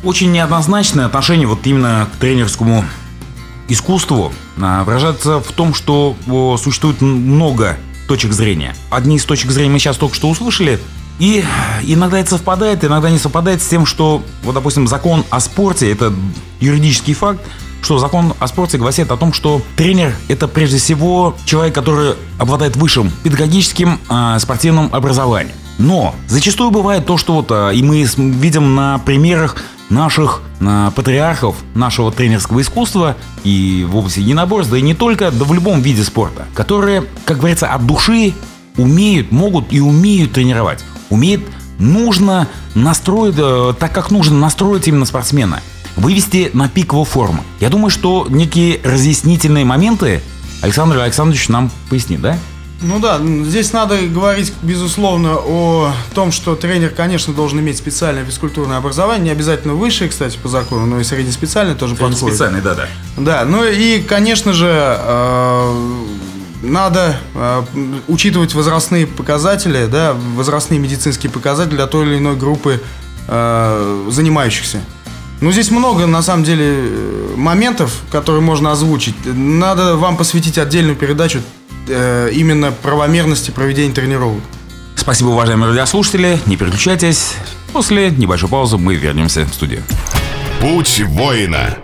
Очень 0.04 0.32
неоднозначное 0.32 1.08
отношение 1.08 1.48
вот 1.48 1.66
именно 1.66 2.08
к 2.14 2.20
тренерскому 2.20 2.86
искусству 3.68 4.32
а, 4.62 4.84
выражается 4.84 5.40
в 5.40 5.52
том, 5.54 5.74
что 5.74 6.16
существует 6.64 7.02
много 7.02 7.78
точек 8.08 8.32
зрения. 8.32 8.76
Одни 8.92 9.16
из 9.16 9.26
точек 9.26 9.50
зрения 9.50 9.72
мы 9.72 9.80
сейчас 9.80 9.98
только 9.98 10.16
что 10.16 10.30
услышали, 10.30 10.80
и 11.18 11.44
иногда 11.82 12.20
это 12.20 12.30
совпадает, 12.30 12.84
иногда 12.86 13.10
не 13.10 13.18
совпадает 13.18 13.64
с 13.64 13.68
тем, 13.68 13.88
что, 13.88 14.22
вот, 14.44 14.54
допустим, 14.54 14.88
закон 14.88 15.26
о 15.32 15.40
спорте, 15.40 15.92
это 15.92 16.14
юридический 16.60 17.16
факт, 17.16 17.42
что 17.86 18.00
закон 18.00 18.34
о 18.40 18.48
спорте 18.48 18.80
гласит 18.80 19.12
о 19.12 19.18
том, 19.18 19.32
что 19.32 19.62
тренер 19.76 20.16
это 20.28 20.48
прежде 20.48 20.80
всего 20.80 21.36
человек, 21.46 21.76
который 21.76 22.16
обладает 22.40 22.76
высшим 22.76 23.12
педагогическим 23.24 24.00
э, 24.10 24.40
спортивным 24.40 24.90
образованием. 24.92 25.56
Но 25.78 26.16
зачастую 26.28 26.72
бывает 26.72 27.06
то, 27.06 27.18
что 27.18 27.34
вот, 27.34 27.52
э, 27.52 27.76
и 27.76 27.84
мы 27.84 28.02
видим 28.02 28.74
на 28.74 28.98
примерах 28.98 29.58
наших 29.92 30.42
э, 30.62 30.92
патриархов 30.96 31.58
нашего 31.76 32.12
тренерского 32.12 32.62
искусства 32.62 33.18
и 33.44 33.86
в 33.88 33.96
области 33.96 34.20
единоборств, 34.20 34.72
да 34.72 34.80
и 34.80 34.82
не 34.82 34.96
только, 34.96 35.30
да 35.30 35.46
в 35.46 35.54
любом 35.54 35.82
виде 35.82 36.04
спорта, 36.04 36.46
которые, 36.56 37.04
как 37.24 37.38
говорится, 37.38 37.68
от 37.68 37.86
души 37.86 38.34
умеют, 38.78 39.32
могут 39.32 39.72
и 39.72 39.80
умеют 39.80 40.32
тренировать. 40.32 40.84
Умеет, 41.12 41.42
нужно 41.78 42.48
настроить, 42.74 43.36
э, 43.38 43.74
так 43.80 43.94
как 43.94 44.10
нужно 44.10 44.40
настроить 44.40 44.88
именно 44.88 45.06
спортсмена. 45.06 45.62
Вывести 45.96 46.52
на 46.54 46.68
пик 46.68 46.92
его 46.92 47.06
формы. 47.06 47.40
Я 47.60 47.70
думаю, 47.70 47.90
что 47.90 48.28
некие 48.30 48.80
разъяснительные 48.84 49.66
моменты 49.66 50.22
Александр 50.62 51.00
Александрович 51.00 51.48
нам 51.50 51.72
пояснит, 51.90 52.22
да? 52.22 52.38
Ну 52.82 53.00
да, 53.00 53.20
здесь 53.46 53.72
надо 53.72 53.98
говорить, 54.08 54.54
безусловно, 54.62 55.38
о 55.38 55.92
том, 56.14 56.32
что 56.32 56.56
тренер, 56.56 56.90
конечно, 56.90 57.34
должен 57.34 57.60
иметь 57.62 57.78
специальное 57.78 58.26
физкультурное 58.26 58.78
образование, 58.78 59.26
не 59.26 59.32
обязательно 59.32 59.74
высшее, 59.74 60.10
кстати, 60.10 60.38
по 60.38 60.50
закону, 60.50 60.86
но 60.86 61.00
и 61.00 61.04
среднеспециальное 61.04 61.76
тоже 61.76 61.96
подходит. 61.96 62.36
Специальный, 62.36 62.62
да, 62.62 62.76
да. 62.76 62.88
Да, 63.18 63.46
ну 63.46 63.64
и, 63.64 64.02
конечно 64.02 64.52
же, 64.52 64.70
э, 64.70 65.96
надо 66.64 67.18
э, 67.34 67.64
учитывать 68.08 68.54
возрастные 68.54 69.08
показатели, 69.08 69.86
да, 69.86 70.14
возрастные 70.36 70.80
медицинские 70.80 71.32
показатели 71.32 71.76
для 71.76 71.88
той 71.88 72.06
или 72.06 72.18
иной 72.18 72.36
группы 72.36 72.82
э, 73.28 74.10
занимающихся. 74.12 74.82
Ну, 75.42 75.52
здесь 75.52 75.70
много, 75.70 76.08
на 76.08 76.22
самом 76.22 76.44
деле, 76.44 76.90
моментов, 77.36 78.02
которые 78.12 78.42
можно 78.42 78.72
озвучить. 78.72 79.16
Надо 79.26 79.96
вам 79.98 80.18
посвятить 80.18 80.58
отдельную 80.58 80.96
передачу 80.96 81.42
э, 81.88 82.30
именно 82.34 82.72
правомерности 82.72 83.52
проведения 83.52 83.94
тренировок. 83.94 84.42
Спасибо, 84.96 85.30
уважаемые 85.30 85.70
радиослушатели. 85.70 86.40
Не 86.46 86.58
переключайтесь. 86.58 87.34
После 87.74 88.10
небольшой 88.10 88.50
паузы 88.50 88.78
мы 88.78 88.96
вернемся 88.96 89.46
в 89.46 89.54
студию. 89.54 89.84
Путь 90.62 91.02
воина. 91.06 91.78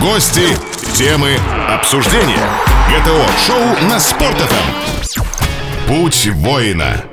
Гости, 0.00 0.56
темы, 0.94 1.38
обсуждения. 1.68 2.48
ГТО-шоу 2.90 3.88
на 3.88 4.00
Спорт.ФМ. 4.00 5.22
Путь 5.86 6.28
воина. 6.34 7.04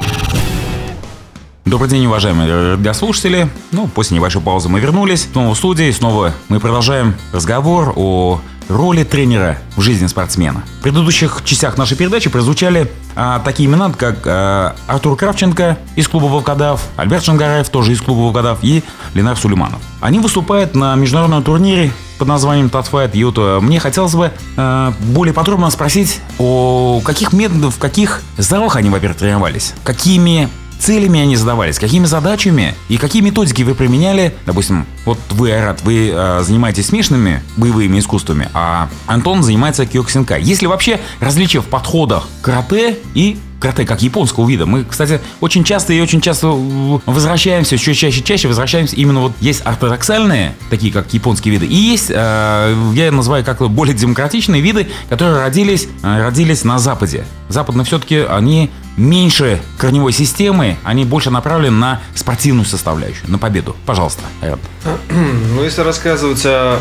Добрый 1.69 1.88
день, 1.88 2.08
уважаемые 2.08 2.73
радиослушатели. 2.73 3.47
Ну, 3.71 3.88
после 3.88 4.17
небольшой 4.17 4.41
паузы 4.41 4.69
мы 4.69 4.79
вернулись. 4.79 5.27
Снова 5.32 5.53
в 5.53 5.55
студии, 5.55 5.91
снова 5.91 6.34
мы 6.47 6.60
продолжаем 6.60 7.13
разговор 7.32 7.93
о 7.95 8.41
роли 8.69 9.03
тренера 9.03 9.60
в 9.75 9.82
жизни 9.82 10.08
спортсмена. 10.08 10.63
В 10.79 10.82
предыдущих 10.82 11.43
частях 11.45 11.77
нашей 11.77 11.95
передачи 11.95 12.27
прозвучали 12.27 12.91
а, 13.15 13.38
такие 13.38 13.69
имена, 13.69 13.91
как 13.91 14.25
а, 14.25 14.75
Артур 14.88 15.15
Кравченко 15.15 15.77
из 15.95 16.08
клуба 16.08 16.25
«Волкодав», 16.25 16.88
Альберт 16.97 17.23
Шангараев 17.23 17.69
тоже 17.69 17.91
из 17.91 18.01
клуба 18.01 18.21
«Волкодав» 18.21 18.58
и 18.63 18.84
Ленар 19.13 19.38
Сулейманов. 19.38 19.79
Они 20.01 20.17
выступают 20.17 20.73
на 20.73 20.95
международном 20.95 21.43
турнире 21.43 21.91
под 22.17 22.27
названием 22.27 22.71
Татфайт 22.71 23.13
Юта. 23.13 23.60
Мне 23.62 23.79
хотелось 23.79 24.15
бы 24.15 24.32
э, 24.58 24.91
более 25.13 25.36
подробно 25.36 25.69
спросить 25.69 26.19
о 26.39 26.99
каких 27.05 27.32
методах, 27.32 27.73
в 27.73 27.77
каких 27.77 28.23
залах 28.38 28.75
они, 28.75 28.89
во-первых, 28.89 29.19
тренировались, 29.19 29.75
какими 29.84 30.49
целями 30.79 31.19
они 31.19 31.35
задавались, 31.35 31.77
какими 31.77 32.05
задачами 32.05 32.73
и 32.87 32.97
какие 32.97 33.21
методики 33.21 33.63
вы 33.63 33.75
применяли. 33.75 34.33
Допустим, 34.45 34.85
вот 35.05 35.19
вы, 35.31 35.51
Айрат, 35.51 35.81
вы 35.83 36.11
э, 36.13 36.41
занимаетесь 36.43 36.87
смешанными 36.87 37.43
боевыми 37.57 37.99
искусствами, 37.99 38.49
а 38.53 38.89
Антон 39.05 39.43
занимается 39.43 39.85
киоксинкай. 39.85 40.41
Есть 40.41 40.61
ли 40.61 40.67
вообще 40.67 40.99
различия 41.19 41.61
в 41.61 41.65
подходах 41.65 42.27
карате 42.41 42.97
и 43.13 43.37
карате 43.59 43.85
как 43.85 44.01
японского 44.01 44.47
вида. 44.47 44.65
Мы, 44.65 44.85
кстати, 44.85 45.19
очень 45.41 45.63
часто 45.63 45.93
и 45.93 45.99
очень 45.99 46.21
часто 46.21 46.47
возвращаемся, 46.47 47.75
еще 47.75 47.93
чаще 47.93 48.21
чаще 48.23 48.47
возвращаемся 48.47 48.95
именно 48.95 49.19
вот 49.21 49.33
есть 49.41 49.61
ортодоксальные, 49.65 50.55
такие 50.69 50.91
как 50.91 51.13
японские 51.13 51.53
виды, 51.53 51.65
и 51.65 51.75
есть, 51.75 52.09
э, 52.09 52.91
я 52.93 53.11
называю 53.11 53.43
как 53.43 53.61
более 53.69 53.95
демократичные 53.95 54.61
виды, 54.61 54.87
которые 55.09 55.43
родились, 55.43 55.87
э, 56.03 56.25
родились 56.25 56.63
на 56.63 56.79
Западе. 56.79 57.25
Западные 57.49 57.85
все-таки 57.85 58.19
они 58.19 58.69
меньше 58.99 59.62
корневой 59.77 60.12
системы, 60.12 60.77
они 60.83 61.05
больше 61.05 61.31
направлены 61.31 61.77
на 61.77 62.01
спортивную 62.13 62.65
составляющую, 62.65 63.29
на 63.29 63.39
победу. 63.39 63.75
Пожалуйста, 63.85 64.21
Айрат. 64.41 64.59
Ну, 65.09 65.63
если 65.63 65.81
рассказывать 65.81 66.45
о 66.45 66.79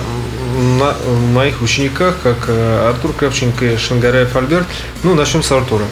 на, 0.78 0.94
моих 1.32 1.62
учениках, 1.62 2.16
как 2.22 2.36
э, 2.48 2.88
Артур 2.88 3.12
Кравченко 3.12 3.64
и 3.64 3.76
Шангараев 3.76 4.34
Альберт, 4.36 4.66
ну, 5.02 5.14
начнем 5.14 5.42
с 5.42 5.50
Артура. 5.52 5.84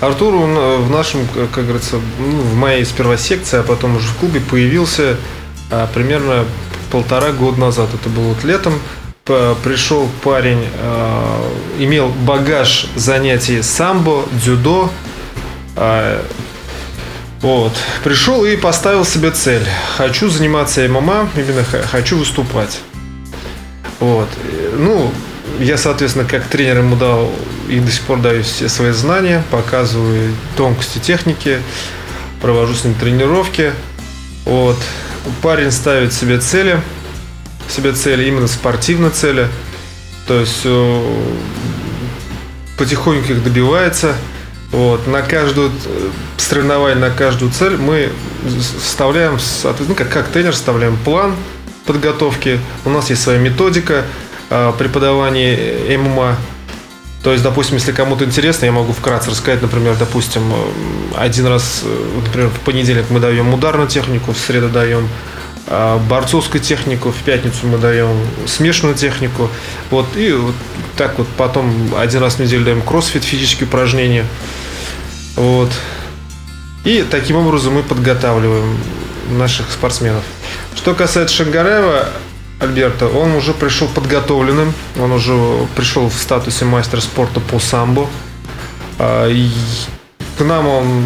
Артур, 0.00 0.34
он 0.34 0.56
э, 0.56 0.76
в 0.78 0.90
нашем, 0.90 1.26
как 1.54 1.64
говорится, 1.64 1.96
ну, 2.18 2.40
в 2.40 2.54
моей 2.54 2.84
сперва 2.84 3.16
секции, 3.16 3.58
а 3.58 3.62
потом 3.62 3.96
уже 3.96 4.08
в 4.08 4.16
клубе 4.16 4.40
появился 4.40 5.16
а, 5.70 5.88
примерно 5.92 6.44
полтора 6.90 7.32
года 7.32 7.60
назад. 7.60 7.88
Это 7.92 8.08
было 8.08 8.28
вот 8.28 8.44
летом. 8.44 8.74
Пришел 9.24 10.08
парень, 10.22 10.66
а, 10.78 11.50
имел 11.78 12.08
багаж 12.08 12.86
занятий 12.94 13.62
самбо, 13.62 14.24
дзюдо, 14.32 14.90
вот. 15.76 17.72
Пришел 18.02 18.44
и 18.44 18.56
поставил 18.56 19.04
себе 19.04 19.30
цель. 19.30 19.66
Хочу 19.96 20.30
заниматься 20.30 20.88
ММА, 20.88 21.28
именно 21.36 21.62
хочу 21.64 22.18
выступать. 22.18 22.80
Вот. 24.00 24.28
Ну, 24.78 25.12
я, 25.58 25.76
соответственно, 25.76 26.26
как 26.26 26.46
тренер 26.46 26.78
ему 26.78 26.96
дал 26.96 27.30
и 27.68 27.80
до 27.80 27.90
сих 27.90 28.02
пор 28.02 28.20
даю 28.20 28.42
все 28.42 28.68
свои 28.68 28.92
знания, 28.92 29.42
показываю 29.50 30.34
тонкости 30.56 30.98
техники, 30.98 31.60
провожу 32.40 32.74
с 32.74 32.84
ним 32.84 32.94
тренировки. 32.94 33.72
Вот. 34.44 34.76
Парень 35.42 35.70
ставит 35.70 36.12
себе 36.12 36.38
цели, 36.38 36.80
себе 37.68 37.92
цели, 37.92 38.24
именно 38.24 38.48
спортивные 38.48 39.10
цели. 39.10 39.48
То 40.26 40.40
есть 40.40 40.60
э, 40.64 41.22
потихоньку 42.78 43.32
их 43.32 43.44
добивается. 43.44 44.14
Вот, 44.74 45.06
на 45.06 45.22
каждую 45.22 45.70
э, 45.70 46.10
соревнование, 46.36 46.98
на 46.98 47.10
каждую 47.10 47.52
цель 47.52 47.76
мы 47.76 48.10
вставляем, 48.80 49.38
ну, 49.86 49.94
как, 49.94 50.08
как 50.08 50.26
тренер, 50.26 50.50
вставляем 50.50 50.96
план 50.96 51.36
подготовки. 51.86 52.58
У 52.84 52.90
нас 52.90 53.08
есть 53.08 53.22
своя 53.22 53.38
методика 53.38 54.04
э, 54.50 54.72
преподавания 54.76 55.96
ММА. 55.96 56.36
То 57.22 57.30
есть, 57.30 57.44
допустим, 57.44 57.76
если 57.76 57.92
кому-то 57.92 58.24
интересно, 58.24 58.64
я 58.64 58.72
могу 58.72 58.92
вкратце 58.92 59.30
рассказать, 59.30 59.62
например, 59.62 59.94
допустим, 59.96 60.42
э, 60.52 61.18
один 61.18 61.46
раз, 61.46 61.84
например, 62.26 62.48
в 62.48 62.58
понедельник 62.64 63.04
мы 63.10 63.20
даем 63.20 63.54
ударную 63.54 63.88
технику, 63.88 64.32
в 64.32 64.38
среду 64.38 64.68
даем 64.68 65.08
борцовскую 66.10 66.60
технику, 66.60 67.10
в 67.10 67.22
пятницу 67.24 67.66
мы 67.66 67.78
даем 67.78 68.14
смешанную 68.46 68.96
технику. 68.96 69.48
Вот, 69.90 70.04
и 70.14 70.32
вот 70.32 70.54
так 70.96 71.16
вот 71.16 71.26
потом 71.38 71.72
один 71.96 72.20
раз 72.20 72.34
в 72.34 72.40
неделю 72.40 72.64
даем 72.64 72.82
кроссфит, 72.82 73.22
физические 73.22 73.66
упражнения. 73.66 74.26
Вот. 75.36 75.70
И 76.84 77.04
таким 77.10 77.36
образом 77.36 77.74
мы 77.74 77.82
подготавливаем 77.82 78.78
наших 79.30 79.70
спортсменов. 79.70 80.22
Что 80.76 80.94
касается 80.94 81.34
Шангарева, 81.36 82.08
Альберта, 82.60 83.06
он 83.06 83.32
уже 83.32 83.52
пришел 83.52 83.88
подготовленным, 83.88 84.72
он 85.00 85.12
уже 85.12 85.66
пришел 85.76 86.08
в 86.08 86.14
статусе 86.14 86.64
мастера 86.64 87.00
спорта 87.00 87.40
по 87.40 87.58
самбо. 87.58 88.06
А, 88.98 89.28
к 90.38 90.44
нам 90.44 90.68
он 90.68 91.04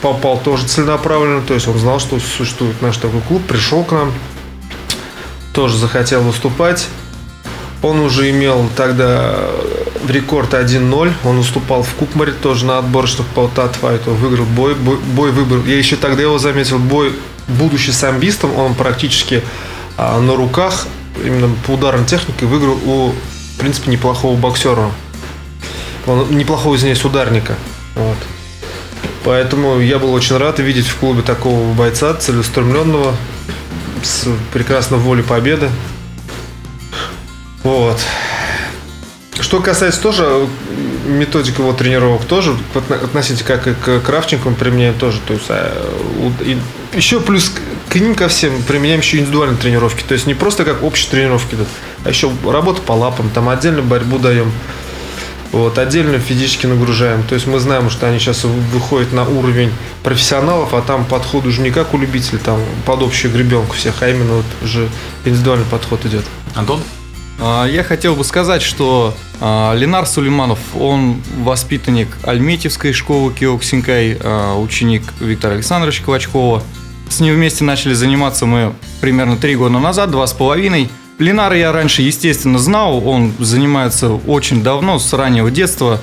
попал 0.00 0.38
тоже 0.38 0.66
целенаправленно, 0.66 1.42
то 1.42 1.54
есть 1.54 1.68
он 1.68 1.78
знал, 1.78 2.00
что 2.00 2.18
существует 2.18 2.80
наш 2.82 2.96
такой 2.96 3.20
клуб, 3.22 3.42
пришел 3.46 3.84
к 3.84 3.92
нам, 3.92 4.12
тоже 5.52 5.76
захотел 5.76 6.22
выступать. 6.22 6.88
Он 7.82 7.98
уже 7.98 8.30
имел 8.30 8.68
тогда 8.76 9.34
в 10.02 10.10
рекорд 10.10 10.54
1-0. 10.54 11.12
Он 11.24 11.36
выступал 11.36 11.82
в 11.82 11.92
Кукмаре 11.94 12.32
тоже 12.32 12.64
на 12.64 12.78
отборочных 12.78 13.26
по 13.28 13.48
татфайту. 13.48 14.12
Выиграл 14.12 14.46
бой, 14.46 14.74
бой, 14.74 14.98
бой 14.98 15.32
выбрал. 15.32 15.64
Я 15.64 15.76
еще 15.78 15.96
тогда 15.96 16.22
его 16.22 16.38
заметил. 16.38 16.78
Бой, 16.78 17.12
будучи 17.48 17.90
самбистом, 17.90 18.56
он 18.56 18.74
практически 18.74 19.42
а, 19.96 20.20
на 20.20 20.36
руках, 20.36 20.86
именно 21.24 21.50
по 21.66 21.72
ударной 21.72 22.06
технике, 22.06 22.46
выиграл 22.46 22.78
у, 22.86 23.10
в 23.10 23.58
принципе, 23.58 23.90
неплохого 23.90 24.36
боксера. 24.36 24.90
Он 26.06 26.36
неплохого, 26.36 26.76
извиняюсь, 26.76 27.04
ударника. 27.04 27.56
Вот. 27.96 28.16
Поэтому 29.24 29.80
я 29.80 29.98
был 29.98 30.12
очень 30.12 30.36
рад 30.36 30.58
видеть 30.58 30.86
в 30.86 30.96
клубе 30.96 31.22
такого 31.22 31.72
бойца, 31.74 32.14
целеустремленного, 32.14 33.14
с 34.02 34.26
прекрасной 34.52 34.98
волей 34.98 35.22
победы. 35.22 35.68
Вот. 37.62 38.00
Что 39.40 39.60
касается 39.60 40.00
тоже 40.00 40.24
э, 40.26 40.46
методик 41.06 41.58
его 41.58 41.72
тренировок, 41.72 42.24
тоже 42.24 42.54
относительно 42.74 43.46
как 43.46 43.66
и 43.66 43.74
к 43.74 44.00
Кравченко 44.00 44.50
мы 44.50 44.56
применяем 44.56 44.94
тоже. 44.94 45.20
То 45.26 45.34
есть, 45.34 45.46
а, 45.48 45.92
еще 46.94 47.20
плюс 47.20 47.50
к 47.88 47.94
ним 47.94 48.14
ко 48.14 48.28
всем 48.28 48.62
применяем 48.62 49.00
еще 49.00 49.18
индивидуальные 49.18 49.58
тренировки. 49.58 50.02
То 50.02 50.14
есть 50.14 50.26
не 50.26 50.34
просто 50.34 50.64
как 50.64 50.82
общие 50.82 51.10
тренировки 51.10 51.54
идут, 51.54 51.68
а 52.04 52.10
еще 52.10 52.30
работа 52.46 52.82
по 52.82 52.92
лапам, 52.92 53.30
там 53.30 53.48
отдельно 53.48 53.82
борьбу 53.82 54.18
даем. 54.18 54.52
Вот, 55.50 55.76
отдельно 55.78 56.18
физически 56.18 56.66
нагружаем. 56.66 57.22
То 57.24 57.34
есть 57.34 57.46
мы 57.46 57.58
знаем, 57.58 57.90
что 57.90 58.06
они 58.06 58.18
сейчас 58.18 58.44
выходят 58.44 59.12
на 59.12 59.28
уровень 59.28 59.70
профессионалов, 60.02 60.72
а 60.72 60.80
там 60.80 61.04
подход 61.04 61.44
уже 61.44 61.60
не 61.60 61.70
как 61.70 61.92
у 61.92 61.98
любителей, 61.98 62.38
там 62.38 62.58
под 62.86 63.02
общую 63.02 63.32
гребенку 63.32 63.76
всех, 63.76 64.02
а 64.02 64.08
именно 64.08 64.36
вот 64.36 64.46
уже 64.62 64.88
индивидуальный 65.26 65.66
подход 65.66 66.06
идет. 66.06 66.24
Антон? 66.54 66.80
А, 67.44 67.66
я 67.66 67.82
хотел 67.82 68.14
бы 68.14 68.22
сказать, 68.22 68.62
что 68.62 69.14
а, 69.40 69.74
Ленар 69.74 70.06
Сулейманов, 70.06 70.60
он 70.78 71.20
воспитанник 71.38 72.06
Альметьевской 72.22 72.92
школы 72.92 73.32
Киоксинкай, 73.32 74.16
а, 74.20 74.56
ученик 74.56 75.02
Виктора 75.18 75.54
Александровича 75.54 76.04
Клочкова. 76.04 76.62
С 77.08 77.18
ним 77.18 77.34
вместе 77.34 77.64
начали 77.64 77.94
заниматься 77.94 78.46
мы 78.46 78.72
примерно 79.00 79.36
три 79.36 79.56
года 79.56 79.80
назад, 79.80 80.12
два 80.12 80.28
с 80.28 80.32
половиной. 80.32 80.88
Ленара 81.18 81.56
я 81.56 81.72
раньше, 81.72 82.02
естественно, 82.02 82.60
знал, 82.60 83.06
он 83.06 83.32
занимается 83.40 84.10
очень 84.12 84.62
давно, 84.62 85.00
с 85.00 85.12
раннего 85.12 85.50
детства. 85.50 86.00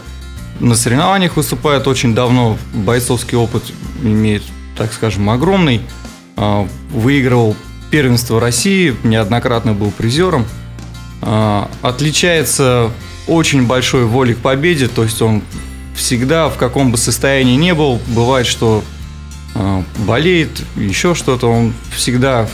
На 0.59 0.75
соревнованиях 0.75 1.37
выступает 1.37 1.87
очень 1.87 2.13
давно, 2.13 2.57
бойцовский 2.73 3.37
опыт 3.37 3.63
имеет, 4.03 4.43
так 4.77 4.91
скажем, 4.91 5.29
огромный. 5.29 5.81
Выигрывал 6.91 7.55
первенство 7.91 8.39
России, 8.41 8.95
неоднократно 9.03 9.73
был 9.73 9.91
призером– 9.91 10.45
отличается 11.21 12.91
очень 13.27 13.67
большой 13.67 14.05
волей 14.05 14.33
к 14.33 14.39
победе, 14.39 14.87
то 14.87 15.03
есть 15.03 15.21
он 15.21 15.41
всегда 15.95 16.49
в 16.49 16.57
каком 16.57 16.91
бы 16.91 16.97
состоянии 16.97 17.55
не 17.55 17.73
был, 17.73 17.99
бывает, 18.07 18.47
что 18.47 18.83
а, 19.55 19.83
болеет, 19.97 20.63
еще 20.75 21.13
что-то, 21.13 21.47
он 21.47 21.73
всегда 21.95 22.47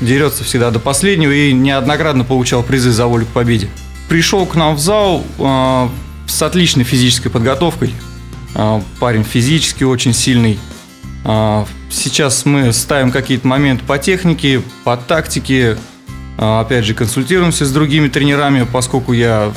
дерется 0.00 0.44
всегда 0.44 0.70
до 0.70 0.78
последнего 0.78 1.32
и 1.32 1.52
неоднократно 1.52 2.24
получал 2.24 2.62
призы 2.62 2.92
за 2.92 3.06
волю 3.06 3.26
к 3.26 3.30
победе. 3.30 3.68
Пришел 4.08 4.46
к 4.46 4.54
нам 4.54 4.76
в 4.76 4.78
зал 4.78 5.24
э, 5.38 5.88
с 6.28 6.42
отличной 6.42 6.84
физической 6.84 7.28
подготовкой. 7.30 7.92
Парень 9.00 9.24
физически 9.24 9.84
очень 9.84 10.14
сильный. 10.14 10.58
Сейчас 11.90 12.46
мы 12.46 12.72
ставим 12.72 13.10
какие-то 13.10 13.46
моменты 13.46 13.84
по 13.84 13.98
технике, 13.98 14.62
по 14.82 14.96
тактике, 14.96 15.76
а, 15.76 15.78
опять 16.36 16.84
же, 16.84 16.94
консультируемся 16.94 17.64
с 17.64 17.72
другими 17.72 18.08
тренерами, 18.08 18.66
поскольку 18.70 19.12
я 19.12 19.52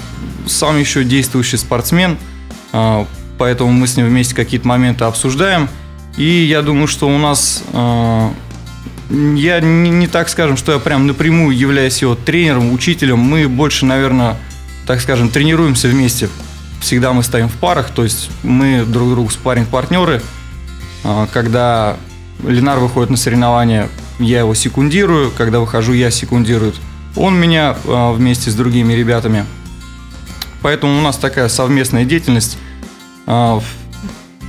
сам 0.48 0.80
еще 0.80 1.04
действующий 1.04 1.58
спортсмен, 1.58 2.18
а, 2.72 3.06
поэтому 3.38 3.72
мы 3.72 3.88
с 3.88 3.98
ним 3.98 4.08
вместе 4.08 4.36
какие-то 4.36 4.68
моменты 4.68 5.04
обсуждаем. 5.04 5.70
И 6.18 6.24
я 6.24 6.62
думаю, 6.62 6.88
что 6.88 7.08
у 7.08 7.18
нас 7.18 7.63
а, 7.74 8.34
я 9.10 9.60
не, 9.60 9.89
не 9.89 10.08
так 10.08 10.30
скажем, 10.30 10.58
что 10.58 10.72
я 10.72 10.80
прям 10.80 11.08
напрямую 11.08 11.58
являюсь 11.58 12.02
его 12.02 12.15
тренером, 12.15 12.74
учителем. 12.74 13.20
Мы 13.20 13.48
больше, 13.48 13.86
наверное, 13.86 14.38
так 14.86 15.02
скажем, 15.02 15.30
тренируемся 15.30 15.88
вместе. 15.88 16.30
Всегда 16.80 17.12
мы 17.12 17.24
стоим 17.24 17.50
в 17.50 17.56
парах, 17.56 17.89
то 17.89 18.04
есть 18.04 18.30
мы 18.44 18.86
друг 18.86 19.10
другу 19.10 19.30
спарринг-партнеры. 19.30 20.22
Когда 21.34 21.98
Ленар 22.46 22.80
выходит 22.80 23.10
на 23.10 23.18
соревнования, 23.18 23.89
я 24.19 24.39
его 24.39 24.53
секундирую, 24.53 25.32
когда 25.32 25.60
выхожу, 25.60 25.93
я 25.93 26.12
секундирую. 26.12 26.73
Он 27.15 27.36
меня 27.36 27.75
а, 27.86 28.12
вместе 28.12 28.51
с 28.51 28.55
другими 28.55 28.93
ребятами. 28.93 29.45
Поэтому 30.62 30.97
у 30.97 31.01
нас 31.01 31.17
такая 31.17 31.47
совместная 31.47 32.05
деятельность. 32.05 32.58
А, 33.25 33.62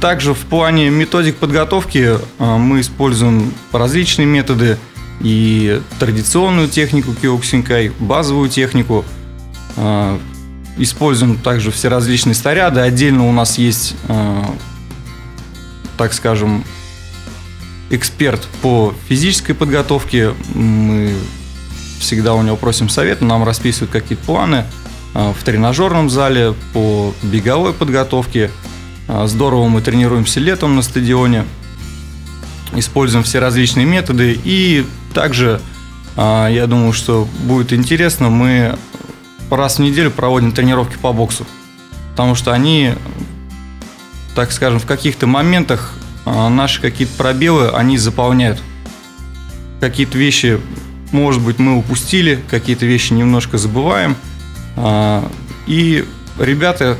также 0.00 0.34
в 0.34 0.40
плане 0.40 0.90
методик 0.90 1.36
подготовки 1.36 2.18
а, 2.38 2.58
мы 2.58 2.80
используем 2.80 3.52
различные 3.72 4.26
методы 4.26 4.76
и 5.20 5.80
традиционную 5.98 6.68
технику 6.68 7.14
киоксинкай, 7.14 7.92
базовую 7.98 8.48
технику. 8.48 9.04
Используем 10.78 11.36
также 11.36 11.70
все 11.70 11.88
различные 11.88 12.34
снаряды. 12.34 12.80
Отдельно 12.80 13.28
у 13.28 13.32
нас 13.32 13.58
есть, 13.58 13.96
так 15.98 16.14
скажем, 16.14 16.64
эксперт 17.90 18.46
по 18.62 18.94
физической 19.08 19.52
подготовке. 19.52 20.34
Мы 20.54 21.14
всегда 21.98 22.34
у 22.34 22.42
него 22.42 22.56
просим 22.56 22.88
совет, 22.88 23.20
нам 23.20 23.44
расписывают 23.44 23.90
какие-то 23.90 24.24
планы 24.24 24.64
а, 25.14 25.32
в 25.32 25.42
тренажерном 25.42 26.08
зале 26.08 26.54
по 26.72 27.14
беговой 27.22 27.72
подготовке. 27.72 28.50
А, 29.06 29.26
здорово 29.26 29.68
мы 29.68 29.82
тренируемся 29.82 30.40
летом 30.40 30.76
на 30.76 30.82
стадионе, 30.82 31.44
используем 32.74 33.24
все 33.24 33.38
различные 33.38 33.86
методы. 33.86 34.38
И 34.44 34.86
также, 35.12 35.60
а, 36.16 36.48
я 36.48 36.66
думаю, 36.66 36.92
что 36.92 37.28
будет 37.42 37.72
интересно, 37.72 38.30
мы 38.30 38.78
раз 39.50 39.76
в 39.76 39.82
неделю 39.82 40.10
проводим 40.10 40.52
тренировки 40.52 40.96
по 40.96 41.12
боксу. 41.12 41.46
Потому 42.12 42.34
что 42.34 42.52
они, 42.52 42.94
так 44.34 44.52
скажем, 44.52 44.78
в 44.78 44.86
каких-то 44.86 45.26
моментах 45.26 45.92
наши 46.26 46.80
какие-то 46.80 47.14
пробелы, 47.16 47.70
они 47.70 47.98
заполняют. 47.98 48.60
Какие-то 49.80 50.18
вещи, 50.18 50.60
может 51.10 51.42
быть, 51.42 51.58
мы 51.58 51.76
упустили, 51.76 52.38
какие-то 52.50 52.84
вещи 52.84 53.12
немножко 53.14 53.56
забываем. 53.56 54.16
А, 54.76 55.26
и 55.66 56.04
ребята, 56.38 56.98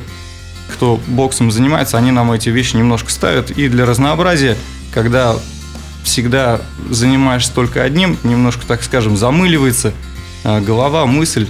кто 0.73 0.99
боксом 1.07 1.51
занимается, 1.51 1.99
они 1.99 2.11
нам 2.11 2.33
эти 2.33 2.49
вещи 2.49 2.77
немножко 2.77 3.11
ставят. 3.11 3.51
И 3.51 3.69
для 3.69 3.85
разнообразия, 3.85 4.57
когда 4.93 5.37
всегда 6.03 6.61
занимаешься 6.89 7.53
только 7.55 7.83
одним, 7.83 8.17
немножко, 8.25 8.67
так 8.67 8.83
скажем, 8.83 9.17
замыливается 9.17 9.93
а, 10.43 10.61
голова, 10.61 11.05
мысль. 11.05 11.47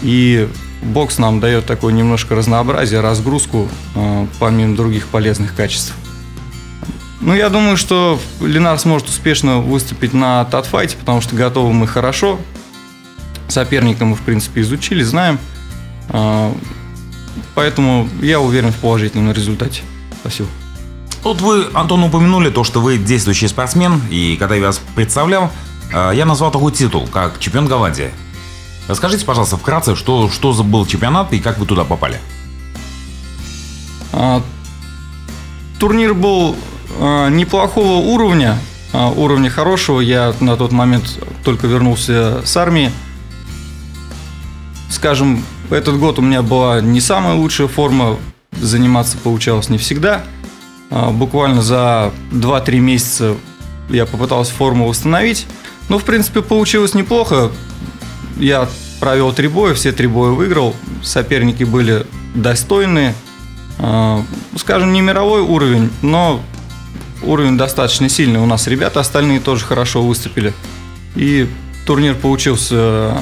И 0.00 0.48
бокс 0.82 1.18
нам 1.18 1.40
дает 1.40 1.66
такое 1.66 1.92
немножко 1.92 2.34
разнообразие, 2.34 3.00
разгрузку, 3.00 3.68
помимо 4.38 4.76
других 4.76 5.06
полезных 5.08 5.54
качеств. 5.54 5.94
Ну, 7.20 7.34
я 7.34 7.48
думаю, 7.48 7.76
что 7.76 8.20
Ленар 8.40 8.78
сможет 8.78 9.08
успешно 9.08 9.58
выступить 9.58 10.12
на 10.12 10.44
татфайте, 10.44 10.96
потому 10.96 11.20
что 11.20 11.36
готовы 11.36 11.72
мы 11.72 11.86
хорошо. 11.86 12.38
Соперника 13.48 14.04
мы, 14.04 14.16
в 14.16 14.22
принципе, 14.22 14.62
изучили, 14.62 15.02
знаем. 15.02 15.38
А, 16.08 16.54
поэтому 17.54 18.08
я 18.20 18.40
уверен 18.40 18.72
в 18.72 18.76
положительном 18.76 19.32
результате. 19.32 19.82
Спасибо. 20.20 20.48
Вот 21.22 21.40
вы, 21.40 21.66
Антон, 21.72 22.02
упомянули 22.04 22.50
то, 22.50 22.64
что 22.64 22.80
вы 22.80 22.98
действующий 22.98 23.48
спортсмен, 23.48 24.02
и 24.10 24.36
когда 24.38 24.56
я 24.56 24.66
вас 24.66 24.80
представлял, 24.94 25.50
а, 25.92 26.10
я 26.10 26.26
назвал 26.26 26.50
такой 26.50 26.72
титул, 26.72 27.06
как 27.06 27.38
чемпион 27.38 27.66
Голландии. 27.66 28.10
Расскажите, 28.88 29.24
пожалуйста, 29.24 29.56
вкратце, 29.56 29.96
что, 29.96 30.28
что 30.28 30.52
за 30.52 30.62
был 30.62 30.84
чемпионат 30.84 31.32
и 31.32 31.40
как 31.40 31.58
вы 31.58 31.64
туда 31.64 31.84
попали? 31.84 32.20
А, 34.12 34.42
турнир 35.78 36.12
был 36.12 36.56
неплохого 36.98 37.98
уровня, 37.98 38.58
а, 38.94 39.10
уровня 39.10 39.50
хорошего. 39.50 40.00
Я 40.00 40.32
на 40.38 40.56
тот 40.56 40.70
момент 40.70 41.18
только 41.44 41.66
вернулся 41.66 42.42
с 42.44 42.56
армии. 42.56 42.92
Скажем, 44.88 45.44
этот 45.68 45.98
год 45.98 46.20
у 46.20 46.22
меня 46.22 46.42
была 46.42 46.80
не 46.80 47.00
самая 47.00 47.34
лучшая 47.34 47.66
форма, 47.66 48.16
заниматься 48.52 49.16
получалось 49.18 49.68
не 49.68 49.78
всегда. 49.78 50.22
А, 50.92 51.10
буквально 51.10 51.60
за 51.60 52.12
2-3 52.30 52.78
месяца 52.78 53.34
я 53.88 54.06
попытался 54.06 54.54
форму 54.54 54.86
восстановить. 54.86 55.48
Но, 55.88 55.98
в 55.98 56.04
принципе, 56.04 56.40
получилось 56.40 56.94
неплохо. 56.94 57.50
Я 58.36 58.68
провел 59.00 59.32
три 59.32 59.48
боя, 59.48 59.74
все 59.74 59.90
три 59.90 60.06
боя 60.06 60.30
выиграл. 60.30 60.74
Соперники 61.02 61.64
были 61.64 62.06
достойные. 62.34 63.14
Скажем, 64.56 64.92
не 64.92 65.00
мировой 65.00 65.42
уровень, 65.42 65.90
но 66.00 66.40
уровень 67.22 67.56
достаточно 67.56 68.08
сильный 68.08 68.40
у 68.40 68.46
нас 68.46 68.66
ребята, 68.66 69.00
остальные 69.00 69.40
тоже 69.40 69.64
хорошо 69.64 70.02
выступили. 70.02 70.52
И 71.16 71.48
турнир 71.86 72.14
получился 72.14 72.74
э, 72.74 73.12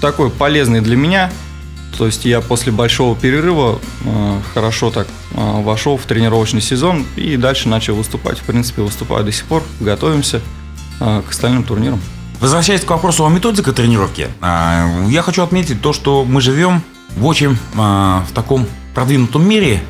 такой 0.00 0.30
полезный 0.30 0.80
для 0.80 0.96
меня. 0.96 1.30
То 1.96 2.06
есть 2.06 2.24
я 2.24 2.40
после 2.40 2.72
большого 2.72 3.14
перерыва 3.14 3.78
э, 4.04 4.40
хорошо 4.52 4.90
так 4.90 5.06
э, 5.32 5.62
вошел 5.62 5.96
в 5.96 6.02
тренировочный 6.02 6.60
сезон 6.60 7.04
и 7.16 7.36
дальше 7.36 7.68
начал 7.68 7.94
выступать. 7.94 8.38
В 8.38 8.42
принципе, 8.42 8.82
выступаю 8.82 9.24
до 9.24 9.32
сих 9.32 9.44
пор, 9.44 9.62
готовимся 9.80 10.40
к 11.00 11.24
остальным 11.28 11.64
турнирам. 11.64 12.00
Возвращаясь 12.40 12.82
к 12.82 12.90
вопросу 12.90 13.26
о 13.26 13.28
методике 13.28 13.72
тренировки, 13.72 14.28
я 14.40 15.22
хочу 15.22 15.42
отметить 15.42 15.82
то, 15.82 15.92
что 15.92 16.24
мы 16.24 16.40
живем 16.40 16.82
в 17.16 17.26
очень 17.26 17.58
в 17.74 18.26
таком 18.32 18.66
продвинутом 18.94 19.46
мире, 19.46 19.82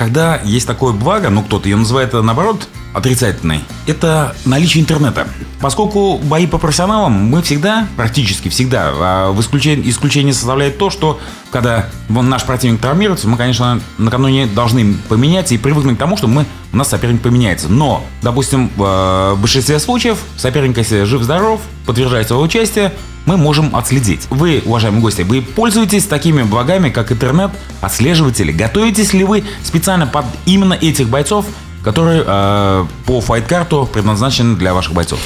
когда 0.00 0.40
есть 0.44 0.66
такое 0.66 0.94
благо, 0.94 1.28
ну 1.28 1.42
кто-то 1.42 1.68
ее 1.68 1.76
называет 1.76 2.14
наоборот 2.14 2.66
отрицательной, 2.92 3.62
это 3.86 4.34
наличие 4.44 4.82
интернета. 4.82 5.28
Поскольку 5.60 6.18
бои 6.18 6.46
по 6.46 6.58
профессионалам 6.58 7.12
мы 7.12 7.42
всегда, 7.42 7.86
практически 7.96 8.48
всегда, 8.48 8.92
а 8.94 9.32
в 9.32 9.40
исключение, 9.40 9.88
исключение 9.88 10.32
составляет 10.32 10.78
то, 10.78 10.90
что 10.90 11.20
когда 11.50 11.86
вон, 12.08 12.28
наш 12.28 12.44
противник 12.44 12.80
травмируется, 12.80 13.28
мы, 13.28 13.36
конечно, 13.36 13.80
накануне 13.98 14.46
должны 14.46 14.94
поменяться 15.08 15.54
и 15.54 15.58
привыкнуть 15.58 15.96
к 15.96 15.98
тому, 15.98 16.16
что 16.16 16.28
мы, 16.28 16.46
у 16.72 16.76
нас 16.76 16.88
соперник 16.88 17.20
поменяется. 17.20 17.68
Но, 17.68 18.04
допустим, 18.22 18.70
в 18.76 19.36
большинстве 19.38 19.78
случаев 19.78 20.18
соперник, 20.36 20.78
если 20.78 21.04
жив-здоров, 21.04 21.60
подтверждает 21.86 22.28
свое 22.28 22.42
участие, 22.42 22.92
мы 23.26 23.36
можем 23.36 23.76
отследить. 23.76 24.26
Вы, 24.30 24.62
уважаемые 24.64 25.02
гости, 25.02 25.22
вы 25.22 25.42
пользуетесь 25.42 26.06
такими 26.06 26.42
благами, 26.42 26.88
как 26.88 27.12
интернет, 27.12 27.50
отслеживатели. 27.80 28.50
Готовитесь 28.50 29.12
ли 29.12 29.24
вы 29.24 29.44
специально 29.62 30.06
под 30.06 30.24
именно 30.46 30.74
этих 30.74 31.08
бойцов 31.08 31.44
которые 31.82 32.24
э, 32.26 32.86
по 33.06 33.20
файт-карту 33.20 33.88
предназначены 33.92 34.56
для 34.56 34.74
ваших 34.74 34.92
бойцов? 34.92 35.20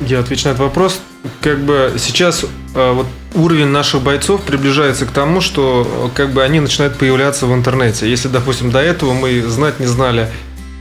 Я 0.00 0.20
отвечу 0.20 0.48
на 0.48 0.50
этот 0.50 0.60
вопрос. 0.60 1.00
Как 1.40 1.60
бы 1.60 1.94
сейчас 1.98 2.44
э, 2.74 2.92
вот 2.92 3.06
уровень 3.34 3.68
наших 3.68 4.02
бойцов 4.02 4.42
приближается 4.42 5.06
к 5.06 5.10
тому, 5.10 5.40
что 5.40 5.86
э, 5.86 6.08
как 6.14 6.32
бы 6.32 6.42
они 6.42 6.60
начинают 6.60 6.98
появляться 6.98 7.46
в 7.46 7.54
интернете. 7.54 8.08
Если, 8.08 8.28
допустим, 8.28 8.70
до 8.70 8.80
этого 8.80 9.14
мы 9.14 9.40
знать 9.42 9.80
не 9.80 9.86
знали, 9.86 10.28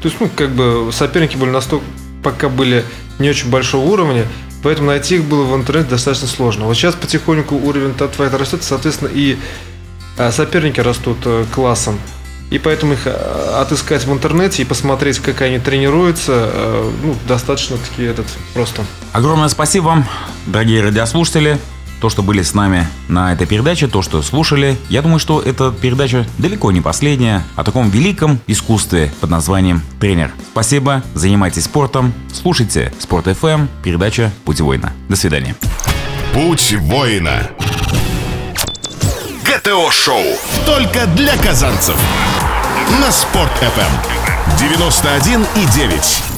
то 0.02 0.10
есть, 0.10 0.20
ну, 0.20 0.30
как 0.36 0.50
бы 0.50 0.90
соперники 0.92 1.38
были 1.38 1.52
настолько, 1.52 1.86
пока 2.24 2.50
были 2.50 2.84
не 3.20 3.30
очень 3.30 3.50
большого 3.50 3.86
уровня, 3.86 4.26
поэтому 4.62 4.88
найти 4.88 5.16
их 5.16 5.24
было 5.24 5.44
в 5.44 5.56
интернете 5.56 5.92
достаточно 5.92 6.28
сложно. 6.28 6.66
Вот 6.66 6.76
сейчас 6.76 6.96
потихоньку 6.96 7.56
уровень 7.56 7.94
татфайта 7.94 8.38
растет, 8.38 8.64
соответственно, 8.64 9.10
и 9.14 9.38
э, 10.18 10.32
соперники 10.32 10.82
растут 10.82 11.20
классом. 11.54 12.00
И 12.54 12.60
поэтому 12.60 12.94
их 12.94 13.08
э, 13.08 13.10
отыскать 13.60 14.06
в 14.06 14.14
интернете 14.14 14.62
и 14.62 14.66
посмотреть, 14.66 15.18
как 15.18 15.42
они 15.42 15.58
тренируются, 15.58 16.52
э, 16.54 16.92
ну, 17.02 17.16
достаточно 17.28 17.78
таки 17.78 18.04
этот 18.04 18.28
просто. 18.54 18.86
Огромное 19.12 19.48
спасибо 19.48 19.86
вам, 19.86 20.06
дорогие 20.46 20.84
радиослушатели, 20.84 21.58
то, 22.00 22.10
что 22.10 22.22
были 22.22 22.44
с 22.44 22.54
нами 22.54 22.88
на 23.08 23.34
этой 23.34 23.48
передаче, 23.48 23.88
то, 23.88 24.04
что 24.04 24.22
слушали. 24.22 24.78
Я 24.90 25.02
думаю, 25.02 25.18
что 25.18 25.42
эта 25.42 25.72
передача 25.72 26.28
далеко 26.38 26.72
не 26.72 26.80
последняя 26.80 27.44
о 27.56 27.64
таком 27.64 27.90
великом 27.90 28.40
искусстве 28.46 29.12
под 29.20 29.32
названием 29.32 29.82
«Тренер». 30.00 30.30
Спасибо, 30.52 31.02
занимайтесь 31.16 31.64
спортом, 31.64 32.14
слушайте 32.32 32.94
Спорт 33.00 33.26
FM, 33.26 33.68
передача 33.84 34.32
«Путь 34.46 34.62
воина». 34.62 34.94
До 35.10 35.16
свидания. 35.16 35.56
«Путь 36.34 36.76
воина». 36.82 37.50
ГТО-шоу. 39.58 40.24
Только 40.66 41.06
для 41.06 41.38
казанцев. 41.38 41.96
На 43.00 43.12
Спорт 43.12 43.52
FM. 43.62 44.58
91 44.58 45.46
и 45.56 45.66
9. 45.66 46.33